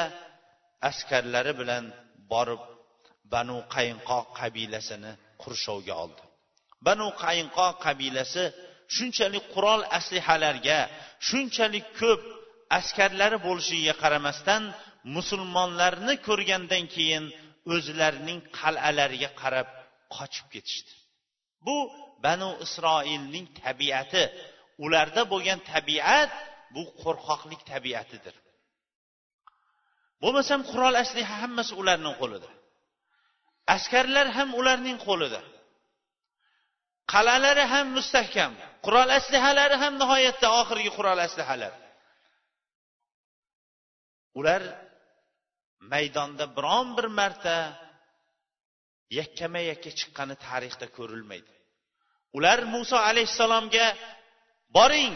askarlari 0.90 1.52
bilan 1.60 1.84
borib 2.32 2.62
banu 3.34 3.56
qayinqoq 3.74 4.26
qabilasini 4.40 5.12
qurshovga 5.42 5.94
oldi. 6.04 6.22
Banu 6.86 7.06
qayinqoq 7.24 7.74
qabilasi 7.86 8.44
shunchalik 8.96 9.44
qurol 9.54 9.80
aslihalarga 9.98 10.78
shunchalik 11.28 11.86
ko'p 12.00 12.22
askarlari 12.78 13.38
bo'lishiga 13.46 13.94
qaramasdan 14.02 14.62
musulmonlarni 15.16 16.14
ko'rgandan 16.28 16.84
keyin 16.94 17.24
o'zlarining 17.74 18.40
qal'alariga 18.58 19.30
qarab 19.40 19.68
qochib 20.16 20.46
ketishdi. 20.54 20.92
Bu 21.66 21.76
banu 22.24 22.50
isroilning 22.64 23.46
tabiati. 23.62 24.24
Ularda 24.84 25.22
bo'lgan 25.32 25.60
tabiat 25.72 26.32
bu 26.74 26.82
qo'rqoqlik 27.02 27.62
tabiatidir. 27.72 28.34
Bo'lmasam 30.22 30.60
qurol 30.70 30.94
asliha 31.04 31.34
hammasi 31.42 31.72
ularning 31.80 32.14
qo'lida 32.22 32.50
askarlar 33.76 34.26
ham 34.36 34.48
ularning 34.60 34.98
qo'lida 35.06 35.40
qal'alari 37.12 37.64
ham 37.72 37.86
mustahkam. 37.96 38.52
Qurol 38.84 39.10
aslihalari 39.18 39.76
ham 39.82 39.94
nihoyatda 40.02 40.48
oxirgi 40.60 40.90
qurol 40.98 41.18
aslihalar. 41.26 41.72
Ular 44.38 44.62
maydonda 45.92 46.44
biron 46.56 46.86
bir 46.96 47.06
marta 47.18 47.56
yakkama 49.18 49.60
yakka 49.70 49.90
chiqqani 49.98 50.34
tarixda 50.46 50.86
ko'rilmaydi. 50.96 51.52
Ular 52.36 52.58
muso 52.74 52.96
alayhissalomga 53.10 53.86
boring 54.76 55.14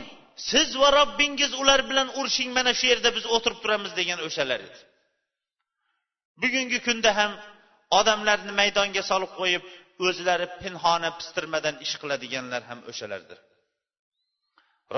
siz 0.51 0.69
va 0.81 0.89
robbingiz 0.99 1.53
ular 1.63 1.81
bilan 1.91 2.09
urushing 2.19 2.51
mana 2.59 2.73
shu 2.79 2.87
yerda 2.93 3.11
biz 3.17 3.25
o'tirib 3.35 3.59
turamiz 3.65 3.93
degan 4.01 4.19
o'shalar 4.27 4.61
edi. 4.69 4.81
Bugungi 6.43 6.79
kunda 6.87 7.11
ham 7.19 7.33
odamlarni 7.99 8.53
maydonga 8.61 9.03
solib 9.11 9.33
qo'yib 9.41 9.65
o'zlari 10.07 10.47
pinhona 10.63 11.11
pistirmadan 11.19 11.77
ish 11.85 11.95
qiladiganlar 12.03 12.63
ham 12.71 12.81
o'shalardir. 12.91 13.39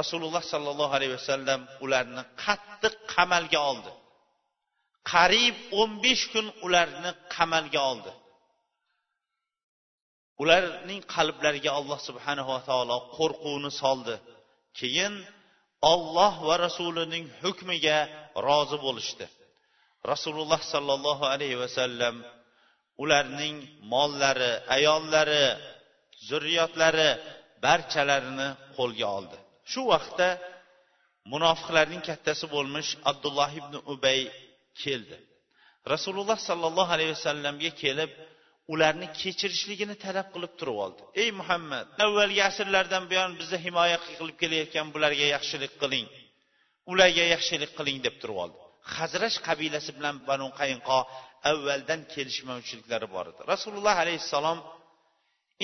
Rasululloh 0.00 0.42
sollallohu 0.52 0.92
alayhi 0.98 1.14
vasallam 1.18 1.60
ularni 1.84 2.22
qattiq 2.44 2.94
qamalga 3.14 3.60
oldi. 3.70 3.92
Qariyb 5.12 5.56
o'n 5.80 5.90
besh 6.04 6.24
kun 6.32 6.46
ularni 6.66 7.10
qamalga 7.34 7.80
oldi. 7.92 8.12
Ularning 10.42 11.00
qalblariga 11.14 11.70
alloh 11.78 11.98
subhanava 12.08 12.58
taolo 12.68 12.96
qo'rquvni 13.16 13.70
soldi. 13.82 14.14
Keyin 14.78 15.14
olloh 15.92 16.34
va 16.48 16.54
rasulining 16.66 17.24
hukmiga 17.42 17.98
rozi 18.46 18.78
bo'lishdi. 18.86 19.26
Rasululloh 20.12 20.60
sollallohu 20.74 21.24
alayhi 21.34 21.58
vasallam 21.64 22.16
ularning 23.02 23.56
mollari 23.92 24.52
ayollari 24.76 25.44
zurriyotlari 26.28 27.10
barchalarini 27.64 28.48
qo'lga 28.76 29.06
oldi. 29.18 29.36
Shu 29.70 29.80
vaqtda 29.92 30.28
munofiqlarning 31.32 32.02
kattasi 32.08 32.46
bo'lmish 32.54 32.90
abdulloh 33.10 33.50
ibn 33.60 33.74
ubay 33.92 34.20
keldi. 34.82 35.16
Rasululloh 35.92 36.38
sollallohu 36.48 36.90
alayhi 36.96 37.12
vasallamga 37.16 37.70
kelib 37.82 38.10
ularni 38.72 39.06
kechirishligini 39.20 39.94
talab 40.04 40.28
qilib 40.34 40.52
turib 40.60 40.78
oldi. 40.84 41.02
Ey 41.22 41.30
muhammad 41.40 41.86
avvalgi 42.04 42.42
asrlardan 42.50 43.04
buyon 43.10 43.30
bizni 43.40 43.58
himoya 43.66 43.98
qilib 44.18 44.36
kelayotgan 44.42 44.86
bularga 44.94 45.26
yaxshilik 45.34 45.72
qiling. 45.82 46.06
Ularga 46.92 47.24
yaxshilik 47.34 47.72
qiling 47.78 47.98
deb 48.06 48.16
turib 48.22 48.38
oldi. 48.44 48.58
Hazrash 48.96 49.38
qabilasi 49.48 49.90
bilan 49.98 50.16
banu 50.28 50.46
qayinqo 50.60 50.98
avvaldan 51.50 52.00
kelishmovchiliklari 52.14 53.08
bor 53.14 53.26
edi. 53.32 53.40
Rasululloh 53.52 53.96
alayhissalom 54.04 54.58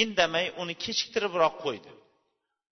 indamay 0.03 0.47
uni 0.63 0.75
kechiktiribroq 0.85 1.55
qo'ydi. 1.65 1.91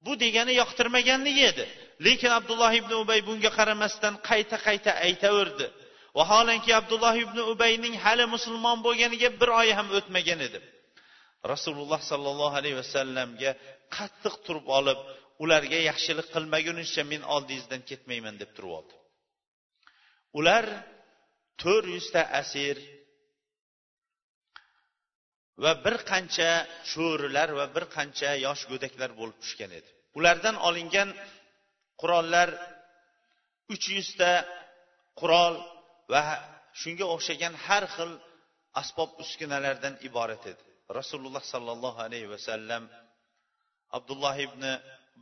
Bu 0.05 0.13
degani 0.25 0.53
yoqtirmaganligi 0.63 1.45
edi. 1.53 1.65
Lekin 2.07 2.31
abdulloh 2.39 2.73
ibn 2.81 2.93
ubay 3.03 3.21
bunga 3.29 3.51
qaramasdan 3.59 4.15
qayta 4.29 4.57
qayta 4.67 4.91
aytaverdi. 5.07 5.67
Vaholanki 6.19 6.71
abdulloh 6.81 7.15
ibn 7.25 7.39
ubayning 7.53 7.95
hali 8.05 8.25
musulmon 8.35 8.79
bo'lganiga 8.87 9.29
bir 9.41 9.51
oy 9.61 9.69
ham 9.79 9.89
o'tmagan 9.99 10.41
edi. 10.49 10.59
Rasululloh 11.53 12.01
sollallohu 12.11 12.55
alayhi 12.61 12.77
vasallamga 12.83 13.51
qattiq 13.97 14.35
turib 14.47 14.67
olib 14.79 15.01
ularga 15.45 15.79
yaxshilik 15.91 16.29
qilmagunicha 16.35 17.03
men 17.13 17.23
oldingizdan 17.35 17.83
ketmayman 17.91 18.35
deb 18.43 18.51
turib 18.57 18.73
oldi. 18.79 18.95
Ular 20.39 20.65
to'rt 21.63 21.87
yuzta 21.97 22.23
asir 22.41 22.77
va 25.63 25.73
bir 25.85 25.97
qancha 26.11 26.51
cho'rilar 26.93 27.49
va 27.59 27.67
bir 27.75 27.85
qancha 27.97 28.31
yosh 28.47 28.63
go'daklar 28.71 29.11
bo'lib 29.21 29.37
tushgan 29.43 29.71
edi. 29.79 29.91
Ulardan 30.19 30.57
olingan 30.69 31.09
qurollar 32.01 32.49
uch 33.75 33.87
yuzta 33.97 34.31
qurol 35.21 35.55
va 36.13 36.23
shunga 36.81 37.07
o'xshagan 37.15 37.55
har 37.67 37.85
xil 37.97 38.13
asbob 38.81 39.11
uskunalardan 39.23 39.95
iborat 40.09 40.43
edi. 40.53 40.63
Rasululloh 40.99 41.45
sollallohu 41.53 42.01
alayhi 42.07 42.29
vasallam 42.35 42.83
abdulloh 43.97 44.37
ibn 44.47 44.63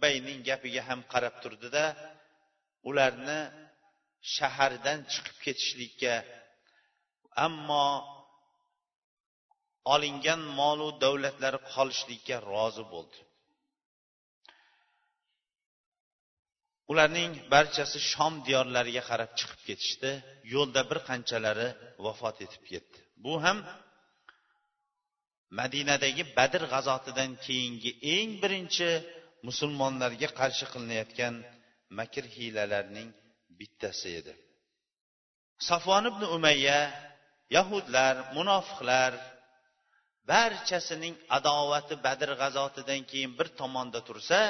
bayning 0.03 0.39
gapiga 0.49 0.83
ham 0.89 1.01
qarab 1.13 1.35
turdida 1.43 1.85
ularni 2.89 3.41
shahardan 4.37 4.99
chiqib 5.13 5.37
ketishlikka 5.45 6.15
ammo 7.47 7.87
olingan 9.95 10.41
molu 10.61 10.89
davlatlari 11.05 11.61
qolishlikka 11.73 12.37
rozi 12.53 12.85
bo'ldi. 12.93 13.19
Ularning 16.93 17.33
barchasi 17.53 17.99
shom 18.13 18.35
diyorlariga 18.47 19.03
qarab 19.11 19.31
chiqib 19.39 19.61
ketishdi. 19.69 20.11
Yo'lda 20.55 20.83
bir 20.91 20.99
qanchalari 21.09 21.69
vafot 22.05 22.37
etib 22.47 22.63
ketdi. 22.73 22.99
Bu 23.25 23.35
ham 23.45 23.59
madinadagi 25.61 26.23
badr 26.39 26.63
g'azotidan 26.73 27.31
keyingi 27.47 27.91
eng 28.15 28.31
birinchi 28.43 28.91
musulmonlarga 29.49 30.29
qarshi 30.41 30.65
qilinayotgan 30.73 31.35
makr 31.99 32.25
hiylalarning 32.35 33.09
bittasi 33.59 34.09
edi. 34.21 34.33
Safvon 35.69 36.05
ibn 36.11 36.23
umayya 36.37 36.81
yahudlar 37.57 38.15
munofiqlar 38.37 39.13
barchasining 40.31 41.15
adovati 41.39 41.95
badr 42.07 42.31
g'azotidan 42.43 43.01
keyin 43.11 43.33
bir 43.39 43.49
tomonda 43.61 44.01
tursa 44.09 44.41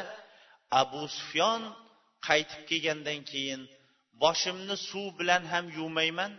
abu 0.82 1.03
sufyon 1.16 1.62
qaytib 2.28 2.62
kelgandan 2.70 3.20
keyin 3.30 3.60
boshimni 4.22 4.76
suv 4.88 5.06
bilan 5.20 5.42
ham 5.52 5.64
yuvmayman 5.78 6.32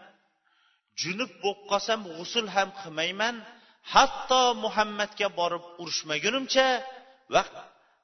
junub 1.02 1.32
bo'lib 1.44 1.62
qolsam 1.72 2.00
g'usul 2.16 2.48
ham 2.56 2.70
qilmayman 2.82 3.36
hatto 3.94 4.42
muhammadga 4.64 5.28
borib 5.40 5.64
urushmagunimcha 5.82 6.68
va 7.34 7.44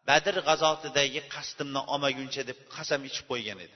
badr 0.10 0.36
g'azotidagi 0.48 1.22
qasdimni 1.36 1.82
olmaguncha 1.94 2.42
deb 2.50 2.60
qasam 2.76 3.02
ichib 3.10 3.26
qo'ygan 3.32 3.60
edi 3.66 3.76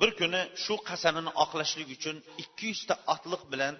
bir 0.00 0.10
kuni 0.20 0.40
shu 0.64 0.74
qasamini 0.90 1.30
oqlashlik 1.44 1.88
uchun 1.96 2.16
ikki 2.42 2.64
yuzta 2.72 2.94
otliq 3.14 3.42
bilan 3.52 3.74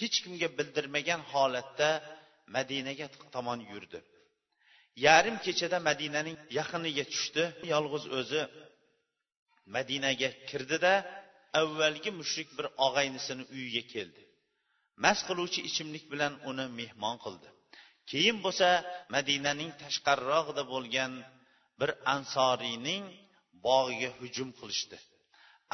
hech 0.00 0.16
kimga 0.24 0.48
bildirmagan 0.58 1.20
holatda 1.32 1.88
madinaga 2.56 3.06
tomon 3.34 3.60
yurdi 3.72 3.98
yarim 5.06 5.36
kechada 5.44 5.78
madinaning 5.88 6.38
yaqiniga 6.58 7.04
tushdi. 7.12 7.44
Yolg'iz 7.72 8.04
o'zi 8.18 8.42
madinaga 9.76 10.30
kirdida 10.50 10.92
avvalgi 11.60 12.10
mushrik 12.20 12.48
bir 12.58 12.66
og'aynisini 12.86 13.44
uyiga 13.54 13.82
keldi. 13.94 14.22
Mast 15.04 15.22
qiluvchi 15.28 15.60
ichimlik 15.68 16.04
bilan 16.12 16.32
uni 16.50 16.66
mehmon 16.80 17.16
qildi. 17.24 17.48
Keyin 18.10 18.36
bo'lsa 18.44 18.68
madinaning 19.16 19.70
tashqariroqda 19.82 20.62
bo'lgan 20.72 21.12
bir 21.80 21.90
ansoriyning 22.14 23.04
bog'iga 23.66 24.10
hujum 24.18 24.50
qilishdi. 24.60 24.96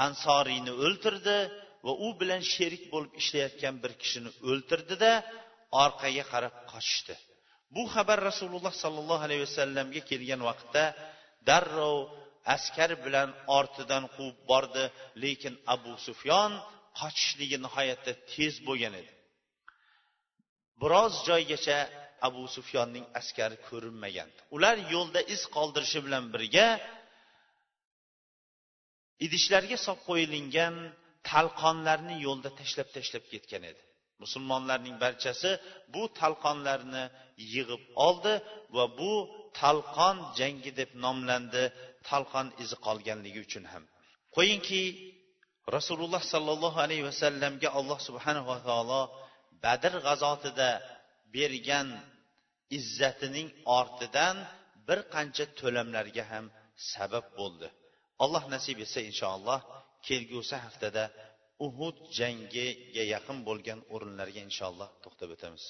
Ansoriyni 0.07 0.73
o'ltirdi 0.85 1.37
va 1.85 1.93
u 2.07 2.09
bilan 2.21 2.43
sherik 2.55 2.85
bo'lib 2.93 3.13
ishlayotgan 3.21 3.75
bir 3.83 3.93
kishini 4.03 4.31
o'ltirdida 4.51 5.13
orqaga 5.85 6.25
qarab 6.33 6.55
qochishdi. 6.73 7.15
Bu 7.75 7.83
xabar 7.95 8.19
rasululloh 8.31 8.75
sollallohu 8.85 9.23
alayhi 9.27 9.43
vasallamga 9.49 10.01
kelgan 10.11 10.41
vaqtda 10.49 10.85
darrov 11.49 11.99
askar 12.57 12.91
bilan 13.05 13.29
ortidan 13.59 14.05
quvib 14.15 14.39
bordi. 14.51 14.85
Lekin 15.23 15.55
abu 15.75 15.93
sufyon 16.07 16.53
qochishligi 17.01 17.59
nihoyatda 17.67 18.13
tez 18.33 18.55
bo'lgan 18.69 18.95
edi. 19.01 19.13
Biroz 20.83 21.15
joygacha 21.29 21.79
abu 22.29 22.43
sufyonning 22.57 23.07
askari 23.21 23.57
ko'rinmagan. 23.69 24.29
Ular 24.57 24.77
yo'lda 24.95 25.21
iz 25.35 25.43
qoldirishi 25.57 26.01
bilan 26.07 26.25
birga 26.35 26.69
idishlarga 29.27 29.77
solib 29.87 30.03
qo'yilgan 30.09 30.75
talqonlarni 31.31 32.17
yo'lda 32.27 32.51
tashlab 32.61 32.89
tashlab 32.97 33.25
ketgan 33.33 33.63
edi. 33.71 33.83
Musulmonlarning 34.23 34.97
barchasi 35.05 35.51
bu 35.95 36.03
talqonlarni 36.21 37.05
yig'ib 37.55 37.83
oldi 38.07 38.35
va 38.77 38.85
bu 38.99 39.13
talqon 39.61 40.17
jangi 40.39 40.71
deb 40.81 40.91
nomlandi 41.05 41.65
talqon 42.09 42.47
izi 42.63 42.77
qolganligi 42.87 43.41
uchun 43.47 43.65
ham. 43.73 43.85
Qo'yingki 44.37 44.83
rasululloh 45.77 46.23
sollallohu 46.33 46.79
alayhi 46.87 47.05
vasallamga 47.11 47.69
alloh 47.79 47.99
subhanava 48.09 48.57
taolo 48.69 49.03
badr 49.65 49.93
g'azotida 50.07 50.71
bergan 51.35 51.89
izzatining 52.79 53.49
ortidan 53.79 54.37
bir 54.89 54.99
qancha 55.15 55.45
to'lamlarga 55.61 56.25
ham 56.33 56.45
sabab 56.93 57.27
bo'ldi. 57.39 57.69
Alloh 58.25 58.45
nasib 58.55 58.77
etsa 58.85 59.01
inshaalloh 59.11 59.61
kelgusi 60.07 60.57
haftada 60.65 61.05
uhud 61.67 61.97
jangiga 62.19 63.05
yaqin 63.15 63.39
bo'lgan 63.49 63.81
o'rinlarga 63.95 64.41
inshaalloh 64.49 64.91
to'xtab 65.05 65.31
o'tamiz. 65.37 65.65